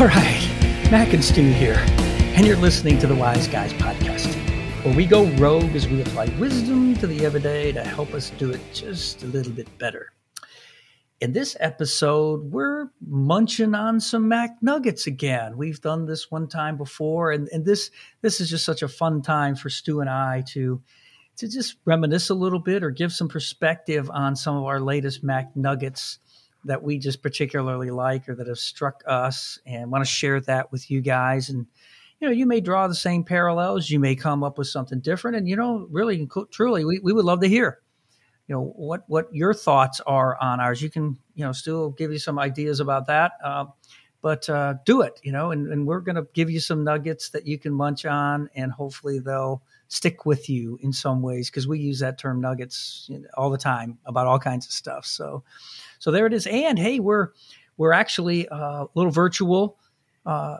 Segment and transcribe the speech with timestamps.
[0.00, 1.76] All right, Mac and Stu here,
[2.34, 4.34] and you're listening to the Wise Guys Podcast,
[4.84, 8.50] where we go rogue as we apply wisdom to the everyday to help us do
[8.50, 10.12] it just a little bit better.
[11.20, 15.56] In this episode, we're munching on some Mac Nuggets again.
[15.56, 19.22] We've done this one time before, and, and this this is just such a fun
[19.22, 20.82] time for Stu and I to
[21.36, 25.22] to just reminisce a little bit or give some perspective on some of our latest
[25.22, 26.18] Mac Nuggets
[26.64, 30.72] that we just particularly like or that have struck us and want to share that
[30.72, 31.50] with you guys.
[31.50, 31.66] And
[32.20, 35.36] you know you may draw the same parallels you may come up with something different
[35.36, 37.80] and you know really truly we, we would love to hear
[38.46, 40.82] you know what what your thoughts are on ours.
[40.82, 43.66] You can you know still give you some ideas about that uh,
[44.22, 47.30] but uh, do it you know and, and we're going to give you some nuggets
[47.30, 51.68] that you can munch on and hopefully they'll stick with you in some ways because
[51.68, 55.42] we use that term nuggets all the time about all kinds of stuff so
[56.04, 56.46] so there it is.
[56.46, 57.28] And hey, we're
[57.78, 59.78] we're actually uh, a little virtual
[60.26, 60.58] uh,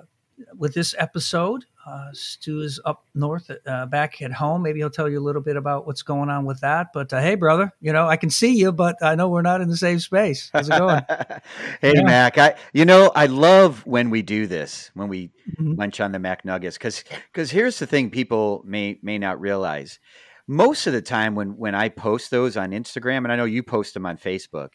[0.56, 1.66] with this episode.
[1.86, 4.62] Uh, Stu is up north, uh, back at home.
[4.62, 6.94] Maybe he'll tell you a little bit about what's going on with that.
[6.94, 9.60] But uh, hey, brother, you know I can see you, but I know we're not
[9.60, 10.50] in the same space.
[10.52, 11.02] How's it going?
[11.82, 12.02] hey, yeah.
[12.02, 12.38] Mac.
[12.38, 15.76] I, you know, I love when we do this, when we mm-hmm.
[15.76, 19.98] munch on the Mac Nuggets, because because here's the thing: people may may not realize.
[20.46, 23.62] Most of the time, when when I post those on Instagram, and I know you
[23.62, 24.70] post them on Facebook,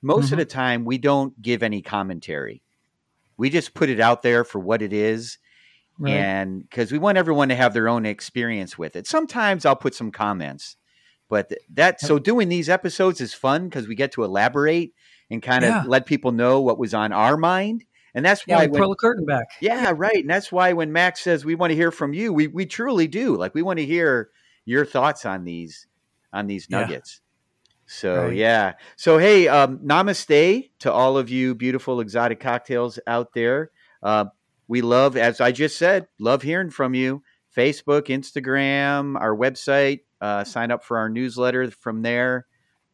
[0.00, 0.34] most mm-hmm.
[0.34, 2.62] of the time we don't give any commentary.
[3.36, 5.38] We just put it out there for what it is.
[5.98, 6.12] Right.
[6.12, 9.06] And because we want everyone to have their own experience with it.
[9.06, 10.76] Sometimes I'll put some comments,
[11.28, 14.92] but that so doing these episodes is fun because we get to elaborate
[15.30, 15.84] and kind of yeah.
[15.86, 17.84] let people know what was on our mind.
[18.14, 19.46] And that's yeah, why when, pull the curtain back.
[19.60, 20.16] Yeah, right.
[20.16, 23.08] And that's why when Max says we want to hear from you, we we truly
[23.08, 23.36] do.
[23.36, 24.30] Like we want to hear
[24.64, 25.86] your thoughts on these
[26.32, 27.20] on these nuggets.
[27.86, 28.36] So right.
[28.36, 28.72] yeah.
[28.96, 33.70] So hey, um, namaste to all of you beautiful exotic cocktails out there.
[34.02, 34.26] Uh,
[34.68, 37.22] we love, as I just said, love hearing from you.
[37.56, 40.00] Facebook, Instagram, our website.
[40.20, 42.46] Uh, sign up for our newsletter from there.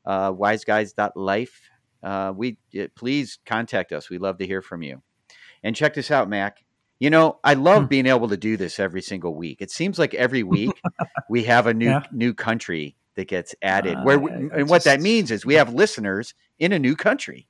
[0.04, 1.60] Uh, wiseguys.life.
[2.03, 2.58] Uh, we
[2.94, 4.10] please contact us.
[4.10, 5.03] We love to hear from you.
[5.62, 6.64] And check this out, Mac.
[6.98, 7.88] You know, I love hmm.
[7.88, 9.58] being able to do this every single week.
[9.60, 10.81] It seems like every week
[11.31, 12.02] we have a new yeah.
[12.12, 13.97] new country that gets added.
[13.97, 16.97] Uh, Where we, and just, what that means is we have listeners in a new
[16.97, 17.47] country.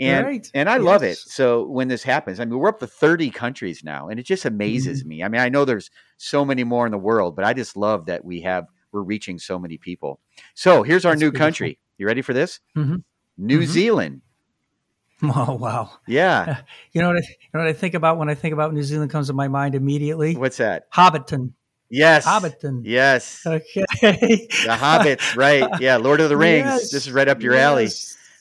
[0.00, 0.50] And right.
[0.54, 0.82] and I yes.
[0.82, 1.18] love it.
[1.18, 4.44] So when this happens, I mean we're up to 30 countries now and it just
[4.44, 5.08] amazes mm-hmm.
[5.08, 5.22] me.
[5.22, 8.06] I mean, I know there's so many more in the world, but I just love
[8.06, 10.20] that we have we're reaching so many people.
[10.54, 11.46] So here's our That's new beautiful.
[11.46, 11.78] country.
[11.98, 12.60] You ready for this?
[12.76, 12.96] Mm-hmm.
[13.38, 13.70] New mm-hmm.
[13.70, 14.20] Zealand.
[15.22, 15.90] Oh wow!
[16.06, 16.62] Yeah,
[16.92, 18.82] you know what I, you know what I think about when I think about New
[18.82, 20.36] Zealand comes to my mind immediately.
[20.36, 20.90] What's that?
[20.92, 21.52] Hobbiton.
[21.88, 22.26] Yes.
[22.26, 22.82] Hobbiton.
[22.84, 23.42] Yes.
[23.46, 23.84] Okay.
[24.02, 25.68] the Hobbits, right.
[25.80, 25.96] Yeah.
[25.96, 26.66] Lord of the Rings.
[26.66, 26.90] Yes.
[26.90, 27.62] This is right up your yes.
[27.62, 27.88] alley.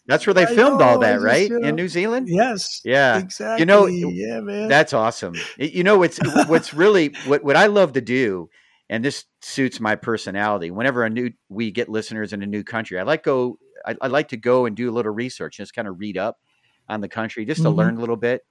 [0.06, 1.50] That's where they I filmed know, all that, right?
[1.50, 2.28] You know, In New Zealand?
[2.30, 2.82] Yes.
[2.84, 3.18] Yeah.
[3.18, 3.62] Exactly.
[3.62, 4.68] You know, yeah, man.
[4.68, 5.36] That's awesome.
[5.58, 8.50] You know, it's what's really what, what I love to do,
[8.90, 10.72] and this suits my personality.
[10.72, 14.08] Whenever a new we get listeners in a new country, I like go I, I
[14.08, 16.38] like to go and do a little research, just kind of read up
[16.90, 17.78] on the country, just to mm-hmm.
[17.78, 18.42] learn a little bit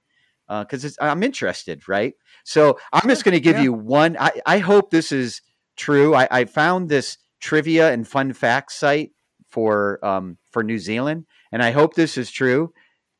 [0.47, 2.13] because uh, I'm interested, right?
[2.43, 3.63] So I'm just going to give yeah.
[3.63, 4.17] you one.
[4.19, 5.41] I, I, hope this is
[5.75, 6.13] true.
[6.13, 9.11] I, I, found this trivia and fun facts site
[9.49, 12.73] for um, for New Zealand, and I hope this is true.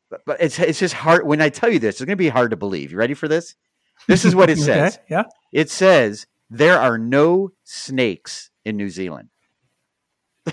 [0.09, 1.95] But, but it's it's just hard when I tell you this.
[1.95, 2.91] It's going to be hard to believe.
[2.91, 3.55] You ready for this?
[4.07, 4.95] This is what it says.
[4.95, 5.03] Okay.
[5.09, 5.23] Yeah.
[5.53, 9.29] It says there are no snakes in New Zealand.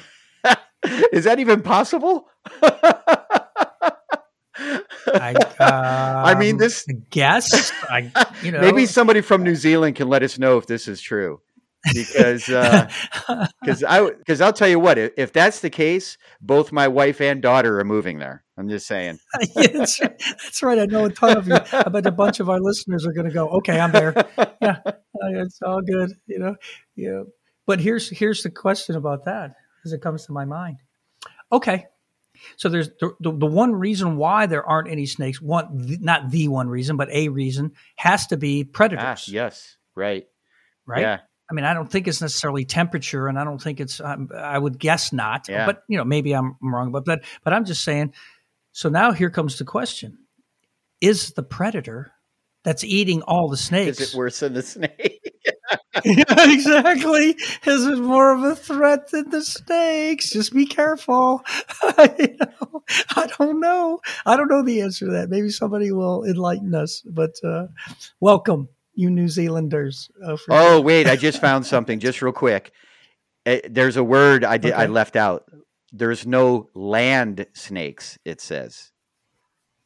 [1.12, 2.28] is that even possible?
[5.12, 8.10] I, um, I mean, this guess I,
[8.42, 11.40] you know, maybe somebody from New Zealand can let us know if this is true,
[11.92, 16.72] because because uh, I because I'll tell you what, if, if, that's the case, both
[16.72, 18.44] my wife and daughter are moving there.
[18.56, 19.18] I'm just saying.
[19.56, 20.18] yeah, that's, right.
[20.18, 20.78] that's, right.
[20.78, 21.56] I know a ton of you.
[21.72, 24.14] I bet a bunch of our listeners are going to go, "Okay, I'm there."
[24.60, 24.80] Yeah,
[25.22, 26.12] it's all good.
[26.26, 26.56] You know,
[26.96, 27.22] yeah.
[27.66, 29.54] But here's here's the question about that
[29.84, 30.78] as it comes to my mind.
[31.50, 31.86] Okay,
[32.56, 35.40] so there's the, the, the, one reason why there aren't any snakes.
[35.40, 39.26] One, not the one reason, but a reason has to be predators.
[39.28, 40.26] Ah, yes, right,
[40.86, 41.00] right.
[41.00, 41.18] Yeah.
[41.50, 44.00] I mean, I don't think it's necessarily temperature, and I don't think it's.
[44.00, 45.66] Um, I would guess not, yeah.
[45.66, 46.92] but you know, maybe I'm wrong.
[46.92, 48.14] But but but I'm just saying.
[48.72, 50.18] So now here comes the question:
[51.00, 52.12] Is the predator
[52.62, 54.00] that's eating all the snakes.
[54.00, 55.34] Is it worse than the snake?
[56.04, 57.36] yeah, exactly.
[57.66, 60.30] Is it more of a threat than the snakes?
[60.30, 61.42] Just be careful.
[62.18, 62.82] you know,
[63.16, 64.00] I don't know.
[64.26, 65.30] I don't know the answer to that.
[65.30, 67.02] Maybe somebody will enlighten us.
[67.06, 67.68] But uh,
[68.20, 70.10] welcome, you New Zealanders.
[70.24, 71.06] Uh, oh, wait!
[71.06, 72.00] I just found something.
[72.00, 72.72] Just real quick.
[73.46, 74.72] Uh, there's a word I did.
[74.72, 74.82] Okay.
[74.82, 75.44] I left out.
[75.92, 78.18] There's no land snakes.
[78.24, 78.92] It says.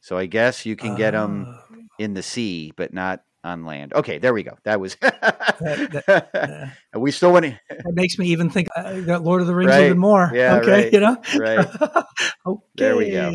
[0.01, 1.59] So I guess you can get them
[1.97, 3.91] in the sea, but not on land.
[3.93, 4.55] Okay, there we go.
[4.63, 4.95] That was.
[5.01, 7.59] that, that, uh, we still want to.
[7.69, 9.85] that makes me even think uh, Lord of the Rings right.
[9.85, 10.29] even more.
[10.31, 10.57] Yeah.
[10.57, 10.83] Okay.
[10.83, 10.93] Right.
[10.93, 11.17] You know.
[11.37, 11.59] Right.
[11.81, 12.01] okay.
[12.75, 13.33] There we go.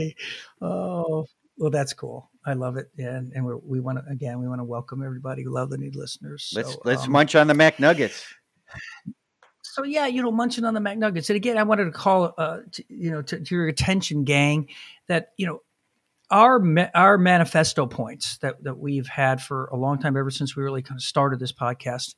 [0.60, 1.26] Oh
[1.60, 2.30] well, that's cool.
[2.44, 2.90] I love it.
[2.96, 5.44] Yeah, and, and we want to again, we want to welcome everybody.
[5.44, 6.52] We love the new listeners.
[6.56, 8.24] Let's let's um, munch on the MacNuggets.
[9.62, 11.30] So yeah, you know, munching on the MacNuggets.
[11.30, 14.68] And again, I wanted to call, uh, to, you know, to, to your attention, gang,
[15.06, 15.62] that you know,
[16.28, 16.60] our
[16.92, 20.82] our manifesto points that that we've had for a long time, ever since we really
[20.82, 22.16] kind of started this podcast.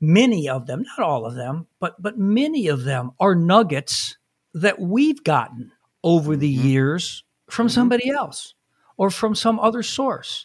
[0.00, 4.16] Many of them, not all of them, but but many of them are nuggets
[4.54, 5.72] that we've gotten
[6.04, 6.66] over the Mm-hmm.
[6.68, 7.72] years from Mhm.
[7.72, 8.54] somebody else
[8.98, 10.44] or from some other source,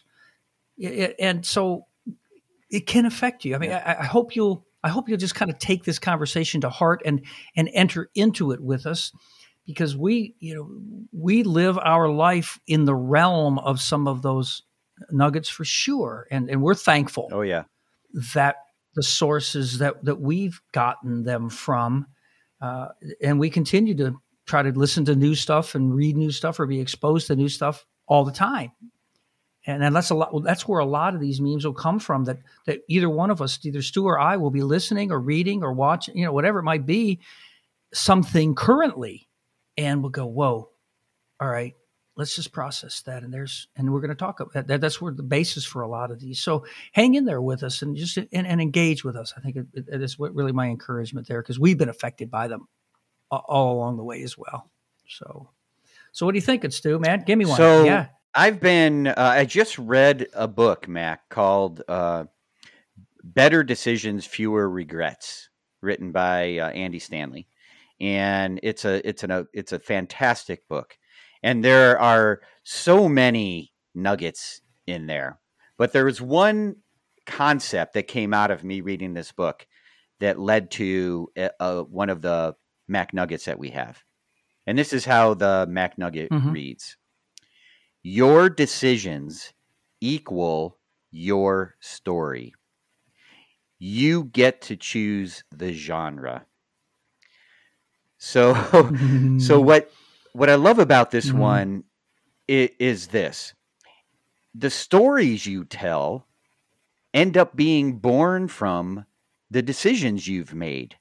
[0.82, 1.84] I- I- and so
[2.70, 3.54] it can affect you.
[3.54, 6.60] I mean, I, I hope you'll I hope you'll just kind of take this conversation
[6.62, 7.24] to heart and
[7.56, 9.12] and enter into it with us
[9.66, 14.62] because we you know we live our life in the realm of some of those
[15.10, 17.64] nuggets for sure and and we're thankful Oh yeah.
[18.34, 18.56] that
[18.94, 22.06] the sources that that we've gotten them from
[22.60, 22.88] uh,
[23.22, 24.14] and we continue to
[24.46, 27.48] try to listen to new stuff and read new stuff or be exposed to new
[27.48, 28.72] stuff all the time.
[29.66, 32.38] And, that's a lot that's where a lot of these memes will come from that
[32.66, 35.72] that either one of us either stu or i will be listening or reading or
[35.72, 37.18] watching you know whatever it might be
[37.94, 39.26] something currently
[39.78, 40.68] and we'll go whoa
[41.40, 41.76] all right
[42.16, 45.12] let's just process that and there's and we're going to talk about that that's where
[45.12, 46.40] the basis for a lot of these.
[46.40, 49.34] So hang in there with us and just and, and engage with us.
[49.36, 52.48] I think it, it is what really my encouragement there because we've been affected by
[52.48, 52.68] them
[53.30, 54.70] all along the way as well.
[55.08, 55.50] So
[56.14, 56.98] so what do you thinking, stu?
[56.98, 57.56] Man give me one.
[57.56, 58.06] So yeah.
[58.34, 59.08] I've been.
[59.08, 62.24] Uh, I just read a book, Mac, called uh,
[63.22, 65.50] "Better Decisions, Fewer Regrets,"
[65.82, 67.48] written by uh, Andy Stanley,
[68.00, 70.96] and it's a it's an a, it's a fantastic book,
[71.42, 75.38] and there are so many nuggets in there.
[75.76, 76.76] But there was one
[77.26, 79.66] concept that came out of me reading this book
[80.20, 82.54] that led to uh, uh, one of the
[82.88, 84.02] Mac Nuggets that we have,
[84.66, 86.52] and this is how the Mac Nugget Mhm.
[86.52, 86.96] reads
[88.02, 89.52] your decisions
[90.00, 90.78] equal
[91.10, 92.54] your story.
[93.78, 96.46] You get to choose the genre.
[98.18, 98.54] So,
[99.38, 99.90] so what
[100.32, 101.38] what I love about this Mhm.
[101.38, 101.84] one
[102.48, 103.54] is, is this:
[104.54, 106.26] the stories you tell
[107.12, 109.04] end up being born from
[109.50, 110.96] the decisions you've made.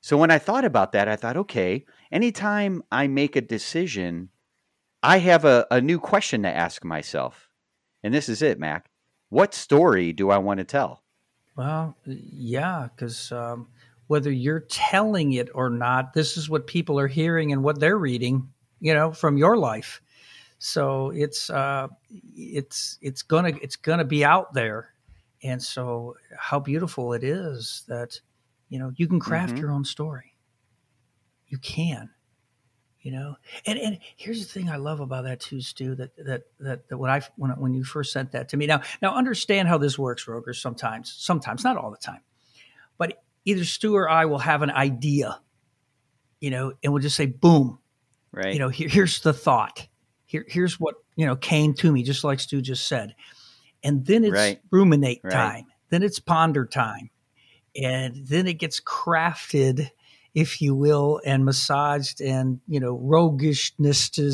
[0.00, 4.30] So when I thought about that, I thought, okay, anytime I make a decision,
[5.02, 7.48] I have a, a new question to ask myself.
[8.02, 8.90] And this is it, Mac.
[9.28, 11.02] What story do I want to tell?
[11.56, 13.68] Well, yeah, because um,
[14.06, 17.98] whether you're telling it or not, this is what people are hearing and what they're
[17.98, 18.48] reading,
[18.80, 20.00] you know, from your life.
[20.58, 21.88] So it's uh,
[22.36, 24.92] it's it's gonna it's gonna be out there,
[25.42, 28.20] and so how beautiful it is that
[28.68, 29.60] you know you can craft Mhm.
[29.60, 30.27] your own story.
[31.48, 32.10] You can,
[33.00, 33.36] you know,
[33.66, 35.94] and and here's the thing I love about that too, Stu.
[35.94, 38.82] That that that, that when I when when you first sent that to me now
[39.00, 40.52] now understand how this works, Roger.
[40.52, 42.20] Sometimes, sometimes not all the time,
[42.98, 45.40] but either Stu or I will have an idea,
[46.40, 47.78] you know, and we'll just say, boom,
[48.32, 48.52] Right?
[48.52, 49.88] you know, here, here's the thought.
[50.26, 53.14] Here, here's what you know came to me, just like Stu just said,
[53.82, 54.60] and then it's Right.
[54.70, 55.32] ruminate Right.
[55.32, 55.64] time.
[55.88, 57.08] Then it's ponder time,
[57.74, 59.90] and then it gets crafted,
[60.42, 64.32] if you will, and massaged and you know roguishness to,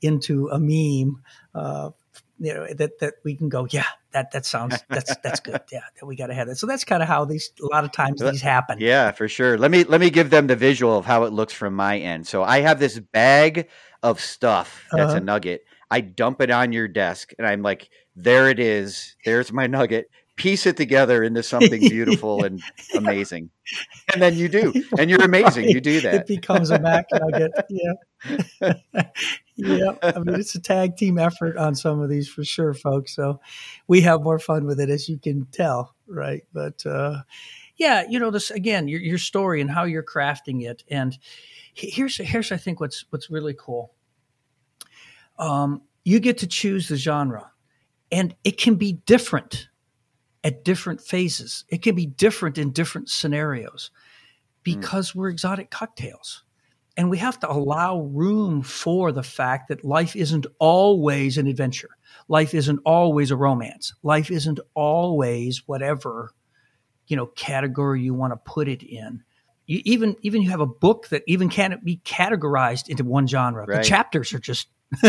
[0.00, 1.22] into a meme.
[1.54, 1.90] Uh,
[2.38, 5.60] you know that that we can go, yeah, that that sounds that's that's good.
[5.72, 6.56] Yeah, that we got to have that.
[6.56, 8.78] So that's kind of how these a lot of times these happen.
[8.80, 9.56] yeah, for sure.
[9.56, 12.26] Let me let me give them the visual of how it looks from my end.
[12.26, 13.68] So I have this bag
[14.02, 15.16] of stuff that's Uh-huh.
[15.18, 15.62] a nugget.
[15.90, 19.16] I dump it on your desk, and I'm like, "There it is.
[19.24, 20.10] There's my nugget.
[20.36, 22.62] Piece it together into something beautiful and
[22.94, 23.50] amazing."
[24.12, 25.68] And then you do, and you're amazing.
[25.68, 26.14] You do that.
[26.14, 27.52] It becomes a Mac nugget.
[27.68, 27.92] Yeah.
[29.56, 29.92] yeah.
[30.02, 33.14] I mean, it's a tag team effort on some of these for sure, folks.
[33.14, 33.40] So
[33.88, 36.42] we have more fun with it, as you can tell, right?
[36.52, 37.22] But uh,
[37.76, 40.84] yeah, you know, this again, your, your story and how you're crafting it.
[40.88, 41.16] And
[41.74, 43.92] here's, here's, I think, what's, what's really cool.
[45.38, 47.50] Um, you get to choose the genre,
[48.10, 49.68] and it can be different
[50.46, 51.64] at different phases.
[51.68, 53.90] It can be different in different scenarios
[54.62, 56.44] because we're exotic cocktails.
[56.96, 61.90] And we have to allow room for the fact that life isn't always an adventure.
[62.28, 63.94] Life isn't always a romance.
[64.04, 66.30] Life isn't always whatever,
[67.08, 69.24] you know, category you want to put it in.
[69.66, 73.66] You even even you have a book that even can't be categorized into one genre.
[73.66, 73.78] Right.
[73.78, 74.68] The chapters are just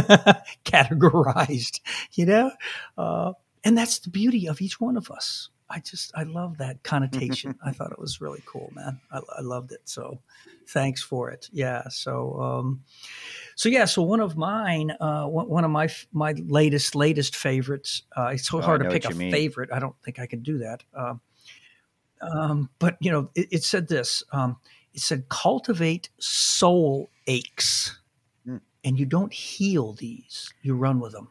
[0.66, 1.80] categorized,
[2.14, 2.52] you know?
[2.98, 3.34] Uh,
[3.68, 5.50] and that's the beauty of each one of us.
[5.70, 7.56] I just, I love that connotation.
[7.66, 9.02] I thought it was really cool, man.
[9.12, 9.82] I, I loved it.
[9.84, 10.20] So
[10.70, 11.50] thanks for it.
[11.52, 11.90] Yeah.
[11.90, 12.84] So, um,
[13.56, 18.04] so yeah, so one of mine, uh, one of my my latest latest favorites.
[18.16, 19.34] Uh, it's so oh, hard to pick a mean.
[19.34, 19.70] favorite.
[19.74, 20.84] I don't think I can do that.
[20.96, 21.16] Uh,
[22.22, 24.24] um, but you know, it, it said this.
[24.32, 24.56] Um,
[24.94, 28.00] it said cultivate soul aches,
[28.48, 28.62] mm.
[28.86, 30.54] and you don't heal these.
[30.62, 31.28] You run with them.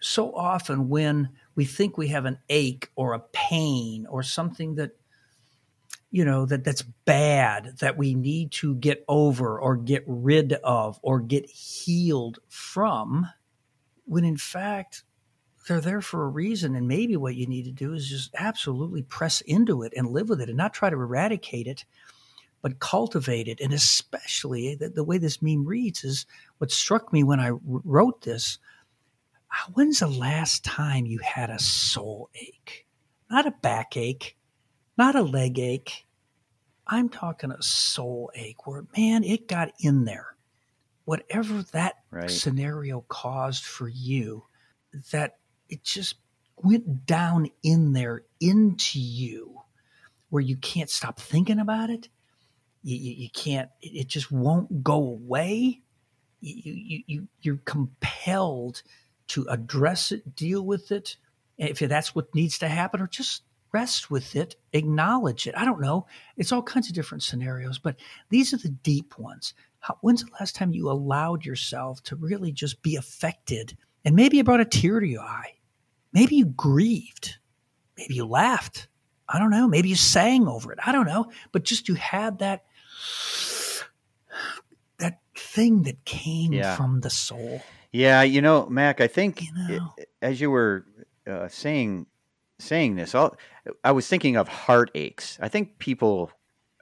[0.00, 4.92] So often, when we think we have an ache or a pain or something that
[6.08, 11.00] you know that that's bad that we need to get over or get rid of
[11.02, 13.26] or get healed from
[14.04, 15.02] when in fact
[15.66, 16.76] they're there for a reason.
[16.76, 20.28] And maybe what you need to do is just absolutely press into it and live
[20.28, 21.84] with it and not try to eradicate it
[22.62, 23.60] but cultivate it.
[23.60, 26.24] And especially the, the way this meme reads is
[26.58, 28.58] what struck me when i wrote this
[29.52, 32.86] Ah, when's the last time you had a soul ache
[33.30, 34.38] not a backache
[34.98, 36.06] not a leg ache.
[36.86, 40.34] I'm talking a soul ache where, man, it got in there.
[41.04, 42.28] Whatever that right.
[42.28, 44.44] scenario caused for you,
[45.12, 45.38] that
[45.68, 46.16] it just
[46.56, 49.60] went down in there into you
[50.30, 52.08] where you can't stop thinking about it.
[52.82, 55.80] You, you, you can't, it, it, just won't go away.
[56.40, 58.82] You, you, you, you're compelled
[59.28, 61.16] to address it, deal with it,
[61.56, 63.42] if that's what needs to happen, or just
[63.72, 65.54] rest with it, acknowledge it.
[65.56, 66.06] I don't know.
[66.36, 67.96] It's all kinds of different scenarios, but
[68.30, 69.54] these are the deep ones.
[69.80, 73.76] How, when's the last time you allowed yourself to really just be affected?
[74.04, 75.54] And maybe it brought a tear to your eye.
[76.12, 77.36] Maybe you grieved.
[77.96, 78.88] Maybe you laughed.
[79.28, 79.68] I don't know.
[79.68, 80.78] Maybe you sang over it.
[80.84, 81.30] I don't know.
[81.52, 82.64] But just you had that
[84.98, 86.76] that thing that came yeah.
[86.76, 87.62] from the soul.
[87.92, 89.94] Yeah, you know, Mac, I think you know?
[89.96, 90.84] it, as you were
[91.26, 92.06] uh, saying
[92.58, 93.14] saying this,
[93.84, 95.38] I was thinking of heartaches.
[95.40, 96.30] I think people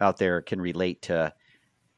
[0.01, 1.33] out there can relate to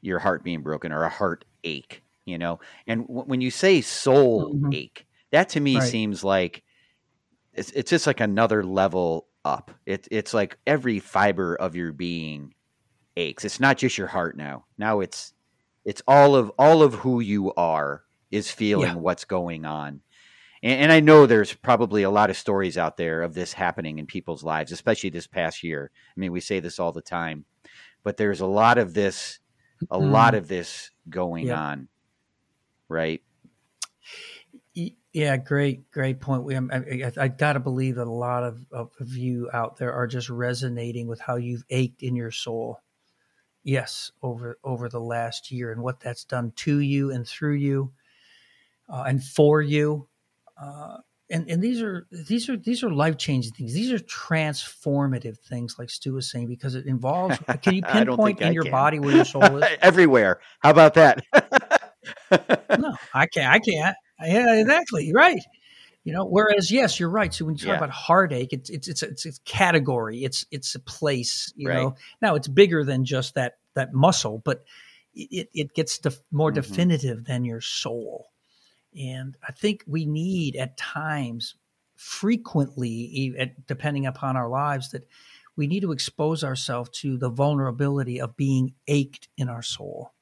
[0.01, 2.59] your heart being broken or a heart ache, you know.
[2.87, 4.73] And w- when you say soul mm-hmm.
[4.73, 5.87] ache, that to me right.
[5.87, 6.63] seems like
[7.53, 9.71] it's, it's just like another level up.
[9.85, 12.53] It, it's like every fiber of your being
[13.17, 13.45] aches.
[13.45, 14.65] It's not just your heart now.
[14.77, 15.33] Now it's
[15.85, 18.95] it's all of all of who you are is feeling yeah.
[18.95, 20.01] what's going on
[20.61, 23.97] and, and, I know there's probably a lot of stories out there of this happening
[23.97, 25.91] in people's lives, especially this past year.
[25.95, 27.45] I mean, we say this all the time,
[28.03, 29.39] but there's a lot of this,
[29.89, 30.11] a mm.
[30.11, 31.61] lot of this going yeah.
[31.61, 31.87] on,
[32.89, 33.21] right?
[35.11, 36.43] Yeah, great, great point.
[36.43, 39.93] We, I, I, I got to believe that a lot of, of you out there
[39.93, 42.81] are just resonating with how you've ached in your soul.
[43.63, 47.91] Yes, over over the last year and what that's done to you and through you,
[48.89, 50.07] uh, and for you
[50.61, 50.97] uh,
[51.29, 53.73] and and these are these are these are life changing things.
[53.73, 57.37] These are transformative things, like Stu was saying, because it involves.
[57.61, 58.71] Can you pinpoint in I your can.
[58.71, 59.77] body where your soul is?
[59.81, 60.39] Everywhere.
[60.59, 61.23] How about that?
[62.79, 63.53] no, I can't.
[63.53, 63.95] I can't.
[64.23, 65.11] Yeah, exactly.
[65.13, 65.41] Right.
[66.03, 66.25] You know.
[66.25, 67.33] Whereas, yes, you're right.
[67.33, 67.77] So when you talk yeah.
[67.77, 70.23] about heartache, it's it's it's it's a category.
[70.23, 71.53] It's it's a place.
[71.55, 71.75] You right.
[71.75, 71.95] know.
[72.21, 74.63] Now it's bigger than just that that muscle, but
[75.13, 76.61] it it gets def- more mm-hmm.
[76.61, 78.29] definitive than your soul.
[78.97, 81.55] And I think we need at times,
[81.95, 83.35] frequently,
[83.67, 85.07] depending upon our lives, that
[85.55, 90.13] we need to expose ourselves to the vulnerability of being ached in our soul.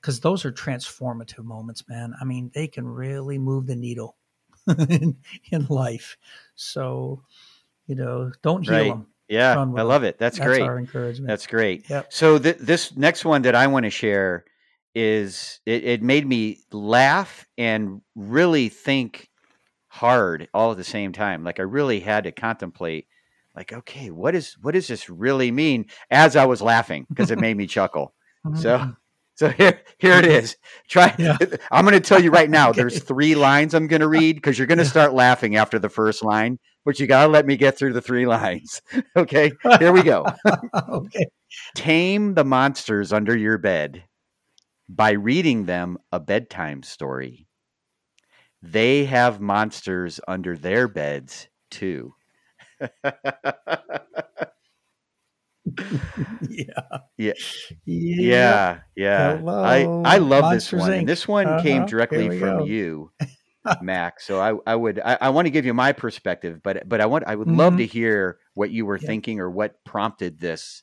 [0.00, 2.14] Because those are transformative moments, man.
[2.20, 4.16] I mean, they can really move the needle
[4.88, 5.16] in,
[5.50, 6.16] in life.
[6.54, 7.22] So,
[7.86, 8.88] you know, don't heal right.
[8.88, 9.06] them.
[9.28, 10.18] Yeah, I love it.
[10.18, 10.62] That's, That's great.
[10.62, 11.28] Our encouragement.
[11.28, 11.88] That's great.
[11.88, 12.12] Yep.
[12.12, 14.44] So th- this next one that I want to share
[14.94, 19.30] is it, it made me laugh and really think
[19.88, 21.44] hard all at the same time.
[21.44, 23.06] Like I really had to contemplate,
[23.54, 25.86] like, okay, what is what does this really mean?
[26.10, 28.14] As I was laughing because it made me chuckle.
[28.56, 28.90] So, mm-hmm.
[29.36, 30.56] so here here it is.
[30.88, 31.14] Try.
[31.16, 31.36] Yeah.
[31.70, 32.70] I'm going to tell you right now.
[32.70, 32.80] okay.
[32.80, 35.88] There's three lines I'm going to read because you're going to start laughing after the
[35.88, 38.82] first line, but you got to let me get through the three lines.
[39.16, 40.26] okay, here we go.
[40.88, 41.26] okay.
[41.76, 44.02] Tame the monsters under your bed
[44.96, 47.46] by reading them a bedtime story.
[48.60, 52.14] They have monsters under their beds too.
[52.80, 52.90] yeah.
[57.16, 57.32] Yeah.
[57.86, 58.80] Yeah.
[58.94, 59.36] Yeah.
[59.38, 60.02] Hello.
[60.04, 60.92] I, I love Monsters this one.
[60.92, 61.62] And this one uh-huh.
[61.62, 62.64] came directly from go.
[62.64, 63.10] you,
[63.82, 64.20] Mac.
[64.20, 67.06] So I, I would I, I, want to give you my perspective, but but I
[67.06, 67.56] want I would mm-hmm.
[67.56, 69.06] love to hear what you were yeah.
[69.06, 70.82] thinking or what prompted this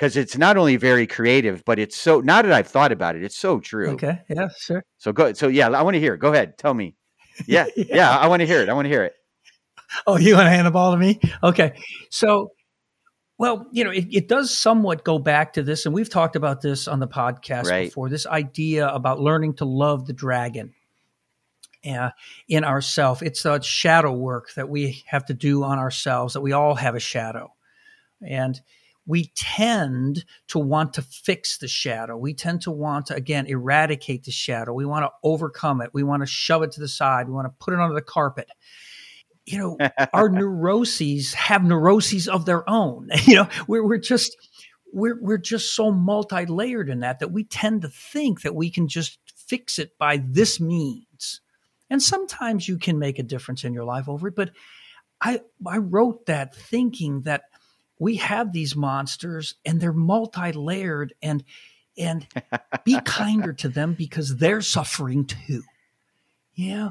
[0.00, 2.20] because it's not only very creative, but it's so.
[2.20, 3.90] Now that I've thought about it, it's so true.
[3.90, 4.18] Okay.
[4.30, 4.48] Yeah.
[4.58, 4.82] Sure.
[4.96, 5.34] So go.
[5.34, 6.14] So yeah, I want to hear.
[6.14, 6.20] It.
[6.20, 6.56] Go ahead.
[6.56, 6.96] Tell me.
[7.46, 7.66] Yeah.
[7.76, 7.84] yeah.
[7.88, 8.18] yeah.
[8.18, 8.70] I want to hear it.
[8.70, 9.12] I want to hear it.
[10.06, 11.20] Oh, you want to hand the ball to me?
[11.42, 11.74] Okay.
[12.10, 12.52] So,
[13.36, 16.62] well, you know, it, it does somewhat go back to this, and we've talked about
[16.62, 17.88] this on the podcast right.
[17.88, 18.08] before.
[18.08, 20.72] This idea about learning to love the dragon
[21.84, 22.10] uh,
[22.48, 23.22] in ourself.
[23.22, 26.32] It's a shadow work that we have to do on ourselves.
[26.34, 27.52] That we all have a shadow,
[28.26, 28.58] and
[29.06, 32.16] we tend to want to fix the shadow.
[32.16, 34.72] We tend to want to, again, eradicate the shadow.
[34.72, 35.90] We want to overcome it.
[35.92, 37.26] We want to shove it to the side.
[37.26, 38.48] We want to put it under the carpet.
[39.46, 39.78] You know,
[40.12, 43.08] our neuroses have neuroses of their own.
[43.24, 44.36] You know, we're, we're just,
[44.92, 48.70] we're, we're just so multi layered in that that we tend to think that we
[48.70, 51.40] can just fix it by this means.
[51.88, 54.36] And sometimes you can make a difference in your life over it.
[54.36, 54.50] But
[55.20, 57.42] I, I wrote that thinking that
[58.00, 61.44] we have these monsters and they're multi-layered and
[61.96, 62.26] and
[62.84, 65.62] be kinder to them because they're suffering too.
[66.54, 66.90] Yeah.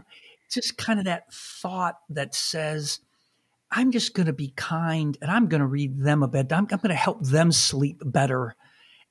[0.51, 2.99] Just kind of that thought that says,
[3.71, 6.53] I'm just going to be kind and I'm going to read them a bed.
[6.53, 8.55] I'm, I'm going to help them sleep better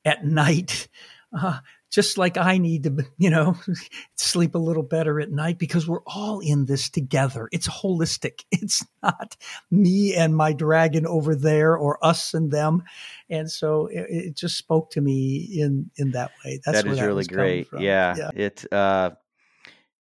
[0.05, 0.89] at night.
[1.31, 1.59] Uh,
[1.91, 3.57] just like I need to, you know,
[4.17, 7.49] sleep a little better at night because we're all in this together.
[7.53, 8.45] It's holistic.
[8.61, 9.37] It's not
[9.71, 12.83] me and my dragon over there or us and them.
[13.31, 16.61] And so it, it just spoke to me in in that way.
[16.65, 17.69] That's that is that really great.
[17.79, 18.17] Yeah.
[18.17, 18.31] yeah.
[18.35, 19.11] It uh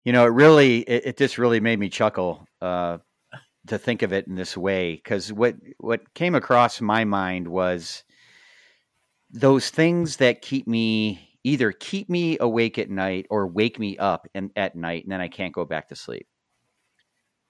[0.05, 2.99] you know, it really it, it just really made me chuckle uh
[3.69, 8.03] to think of it in this way because what what came across my mind was
[9.31, 14.27] those things that keep me either keep me awake at night or wake me up
[14.35, 16.27] and at night and then I can't go back to sleep.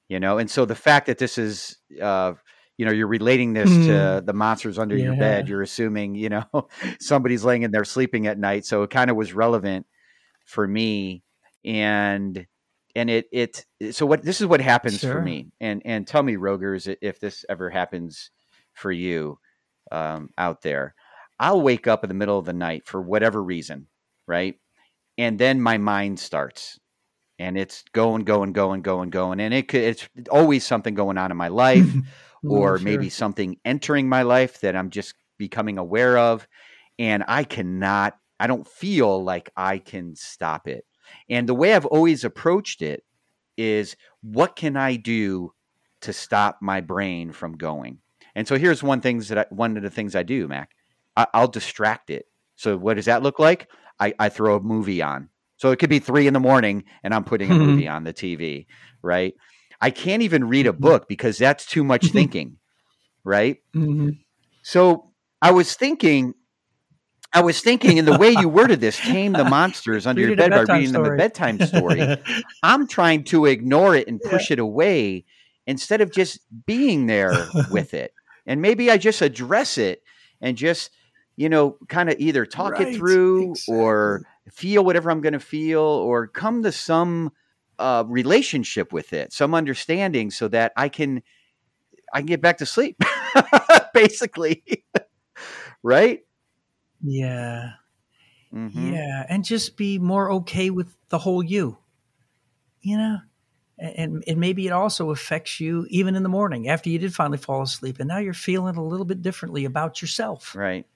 [0.08, 2.34] You know, and so the fact that this is uh
[2.78, 3.86] you know, you're relating this mm.
[3.86, 5.06] to the monsters under yeah.
[5.06, 6.44] your bed, you're assuming, you know,
[7.00, 8.64] somebody's laying in there sleeping at night.
[8.64, 9.84] So it kind of was relevant
[10.46, 11.24] for me.
[11.64, 12.46] And
[12.94, 15.12] and it it so what this is what happens sure.
[15.12, 15.48] for me.
[15.60, 18.30] And and tell me, Rogers, if this ever happens
[18.74, 19.38] for you
[19.90, 20.94] um, out there.
[21.40, 23.86] I'll wake up in the middle of the night for whatever reason,
[24.26, 24.56] right?
[25.16, 26.78] And then my mind starts
[27.38, 29.40] and it's going, going, going, going, going.
[29.40, 31.92] And it could, it's always something going on in my life
[32.44, 32.84] oh, or sure.
[32.84, 36.46] maybe something entering my life that I'm just becoming aware of.
[36.98, 40.84] And I cannot, I don't feel like I can stop it.
[41.30, 43.04] And the way I've always approached it
[43.56, 45.52] is what can I do
[46.02, 47.98] to stop my brain from going?
[48.34, 50.70] And so here's one things that I, one of the things I do, Mac.
[51.32, 52.26] I, will distract it.
[52.56, 53.68] So what does that look like?
[53.98, 55.28] I, I throw a movie on.
[55.56, 57.64] So it could be three in the morning and I'm putting a mm-hmm.
[57.64, 58.66] movie on the TV,
[59.02, 59.34] right?
[59.80, 62.18] I can't even read a book because that's too much mm-hmm.
[62.18, 62.56] thinking,
[63.24, 63.58] right?
[63.74, 64.10] Mm-hmm.
[64.62, 65.10] So
[65.42, 66.34] I was thinking,
[67.32, 70.50] I was thinking in the way you worded this, tame the monsters under your bed
[70.50, 71.04] by reading story.
[71.04, 72.16] them a bedtime story.
[72.62, 74.54] I'm trying to ignore it and push yeah.
[74.54, 75.24] it away
[75.66, 78.14] instead of just being there with it.
[78.46, 80.02] And maybe I just address it
[80.40, 80.90] and just
[81.38, 83.76] you know, kind of either talk right, it through exactly.
[83.76, 87.30] or feel whatever I'm going to feel or come to some
[87.78, 91.22] uh, relationship with it, some understanding so that I can
[92.12, 93.00] I can get back to sleep
[93.94, 94.64] basically.
[95.84, 96.24] right?
[97.04, 97.70] Yeah.
[98.52, 98.94] Mm-hmm.
[98.94, 101.78] Yeah, and just be more okay with the whole you.
[102.80, 103.18] You know,
[103.78, 107.38] and, and maybe it also affects you even in the morning after you did finally
[107.38, 110.86] fall asleep and now you're feeling a little bit differently about yourself right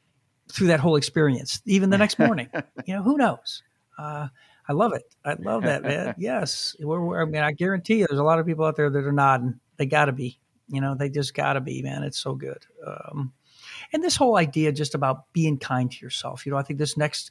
[0.51, 2.49] through that whole experience, even the next morning.
[2.87, 3.63] you know, who knows?
[3.99, 4.29] Uh,
[4.69, 5.03] I love it.
[5.25, 6.15] I love that, man.
[6.19, 6.77] Yes.
[6.81, 9.05] We're, we're, I mean, I guarantee you there's a lot of people out there that
[9.05, 9.59] are nodding.
[9.77, 10.39] They got to be.
[10.69, 12.03] You know, they just got to be, man.
[12.03, 12.65] It's so good.
[12.87, 13.33] Um,
[13.93, 16.47] and this whole idea just about being kind to yourself.
[16.47, 17.31] You know, I think this next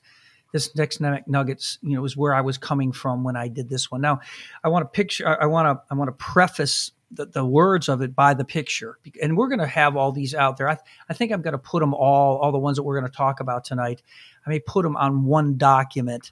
[0.51, 3.89] this next nuggets you know is where i was coming from when i did this
[3.89, 4.19] one now
[4.65, 8.01] i want to picture i want to i want to preface the, the words of
[8.01, 8.97] it by the picture.
[9.21, 10.69] And we're going to have all these out there.
[10.69, 10.77] I,
[11.09, 13.15] I think I'm going to put them all, all the ones that we're going to
[13.15, 14.01] talk about tonight.
[14.45, 16.31] I may put them on one document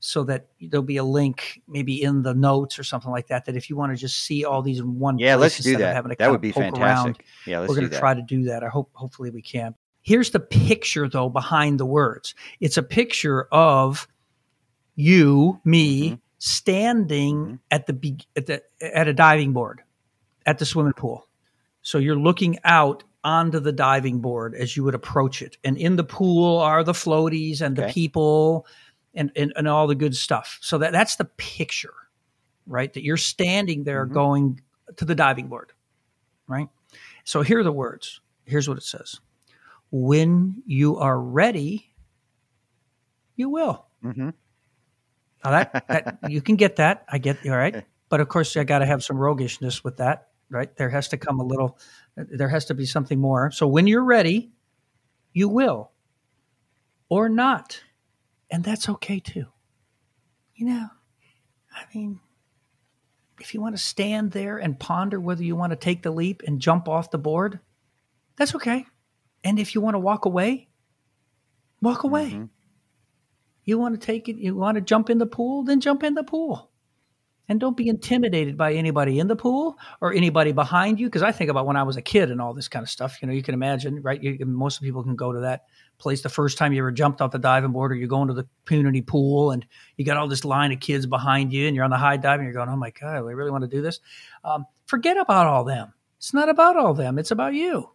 [0.00, 3.46] so that there'll be a link maybe in the notes or something like that.
[3.46, 6.18] That if you want to just see all these in one yeah, let's do that.
[6.18, 6.80] that would be fantastic.
[6.82, 8.62] Around, yeah, we're going to try to do that.
[8.62, 9.74] I hope hopefully we can.
[10.02, 12.34] Here's the picture though behind the words.
[12.60, 14.06] It's a picture of
[14.94, 16.14] you, me, mm-hmm.
[16.38, 17.54] standing mm-hmm.
[17.70, 19.82] at the at the at a diving board
[20.48, 21.28] at the swimming pool.
[21.82, 25.58] So you're looking out onto the diving board as you would approach it.
[25.62, 27.86] And in the pool are the floaties and okay.
[27.86, 28.66] the people
[29.14, 30.58] and, and, and, all the good stuff.
[30.62, 31.92] So that, that's the picture,
[32.66, 32.90] right?
[32.90, 34.14] That you're standing there mm-hmm.
[34.14, 34.60] going
[34.96, 35.74] to the diving board,
[36.46, 36.68] right?
[37.24, 38.22] So here are the words.
[38.46, 39.20] Here's what it says
[39.90, 41.90] when you are ready,
[43.36, 43.84] you will.
[44.02, 44.30] Mm-hmm.
[45.44, 47.04] Now that, that you can get that.
[47.06, 47.84] I get all right.
[48.08, 50.74] But of course I gotta have some roguishness with that, right?
[50.76, 51.78] There has to come a little
[52.16, 53.50] there has to be something more.
[53.50, 54.50] So when you're ready,
[55.32, 55.92] you will.
[57.08, 57.82] Or not.
[58.50, 59.46] And that's okay too.
[60.54, 60.88] You know,
[61.72, 62.20] I mean,
[63.40, 66.42] if you want to stand there and ponder whether you want to take the leap
[66.46, 67.60] and jump off the board,
[68.36, 68.84] that's okay.
[69.44, 70.68] And if you want to walk away,
[71.80, 72.30] walk away.
[72.30, 72.44] Mm-hmm.
[73.64, 76.14] You want to take it, you want to jump in the pool, then jump in
[76.14, 76.67] the pool.
[77.48, 81.06] And don't be intimidated by anybody in the pool or anybody behind you.
[81.06, 83.22] Because I think about when I was a kid and all this kind of stuff.
[83.22, 84.22] You know, you can imagine, right?
[84.22, 85.64] You, most people can go to that
[85.96, 88.34] place the first time you ever jumped off the diving board or you're going to
[88.34, 91.84] the community pool and you got all this line of kids behind you and you're
[91.84, 93.80] on the high dive and you're going, oh my God, I really want to do
[93.80, 94.00] this?
[94.44, 95.94] Um, forget about all them.
[96.18, 97.18] It's not about all them.
[97.18, 97.90] It's about you.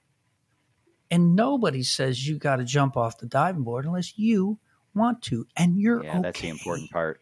[1.11, 4.57] And nobody says you got to jump off the diving board unless you
[4.95, 5.45] want to.
[5.55, 6.21] And you're yeah, okay.
[6.21, 7.19] That's the important part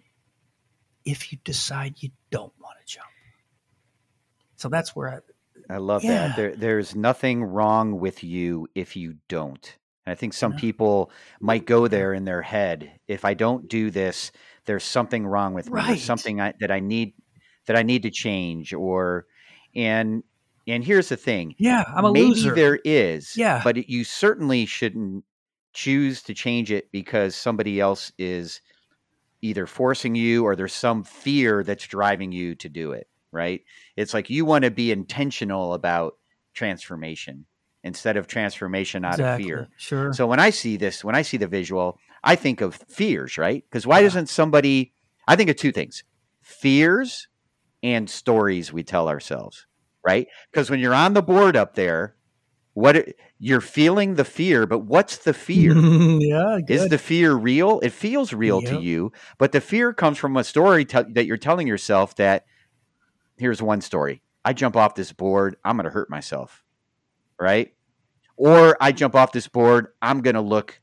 [1.05, 3.07] if you decide you don't want to jump.
[4.55, 5.23] So that's where
[5.69, 6.27] I, I love yeah.
[6.27, 6.35] that.
[6.35, 9.77] There, there's nothing wrong with you if you don't.
[10.05, 12.99] And I think some people might go there in their head.
[13.07, 14.31] If I don't do this,
[14.65, 15.73] there's something wrong with me.
[15.73, 15.87] Right.
[15.87, 17.13] There's something I, that I need
[17.67, 18.73] that I need to change.
[18.73, 19.25] Or
[19.75, 20.23] and
[20.67, 21.55] and here's the thing.
[21.57, 22.55] Yeah, I'm a maybe loser.
[22.55, 23.35] there is.
[23.37, 25.23] Yeah, but it, you certainly shouldn't
[25.73, 28.61] choose to change it because somebody else is
[29.41, 33.61] either forcing you or there's some fear that's driving you to do it, right?
[33.95, 36.13] It's like you want to be intentional about
[36.53, 37.45] transformation
[37.83, 39.43] instead of transformation out exactly.
[39.43, 39.69] of fear.
[39.77, 40.13] Sure.
[40.13, 43.63] So when I see this, when I see the visual, I think of fears, right?
[43.67, 44.05] Because why yeah.
[44.05, 44.93] doesn't somebody
[45.27, 46.03] I think of two things.
[46.41, 47.27] Fears
[47.83, 49.65] and stories we tell ourselves,
[50.05, 50.27] right?
[50.51, 52.15] Because when you're on the board up there,
[52.73, 55.75] what you're feeling the fear, but what's the fear?
[55.75, 56.69] yeah, good.
[56.69, 57.79] is the fear real?
[57.81, 58.71] It feels real yep.
[58.73, 62.15] to you, but the fear comes from a story te- that you're telling yourself.
[62.15, 62.45] That
[63.37, 66.63] here's one story: I jump off this board, I'm going to hurt myself,
[67.39, 67.73] right?
[68.37, 70.81] Or I jump off this board, I'm going to look,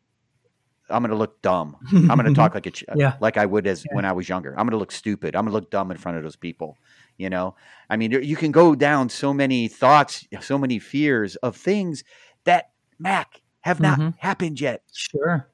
[0.88, 1.76] I'm going to look dumb.
[1.90, 3.14] I'm going to talk like a, yeah.
[3.20, 3.96] like I would as yeah.
[3.96, 4.50] when I was younger.
[4.50, 5.34] I'm going to look stupid.
[5.34, 6.78] I'm going to look dumb in front of those people.
[7.18, 7.56] You know,
[7.90, 12.04] I mean, you can go down so many thoughts, so many fears of things
[12.44, 14.10] that Mac have not mm-hmm.
[14.18, 14.82] happened yet.
[14.92, 15.48] Sure.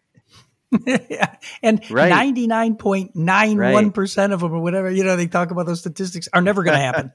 [0.87, 1.37] yeah.
[1.63, 5.51] And ninety nine point nine one percent of them, or whatever, you know, they talk
[5.51, 7.13] about those statistics are never going to happen.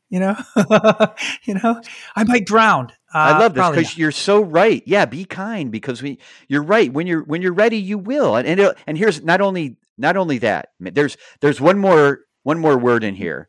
[0.08, 0.36] you know,
[1.44, 1.80] you know,
[2.16, 2.90] I might drown.
[3.14, 4.82] Uh, I love this because you're so right.
[4.86, 6.18] Yeah, be kind because we.
[6.48, 6.92] You're right.
[6.92, 8.36] When you're when you're ready, you will.
[8.36, 10.70] And and, and here's not only not only that.
[10.80, 13.48] There's there's one more one more word in here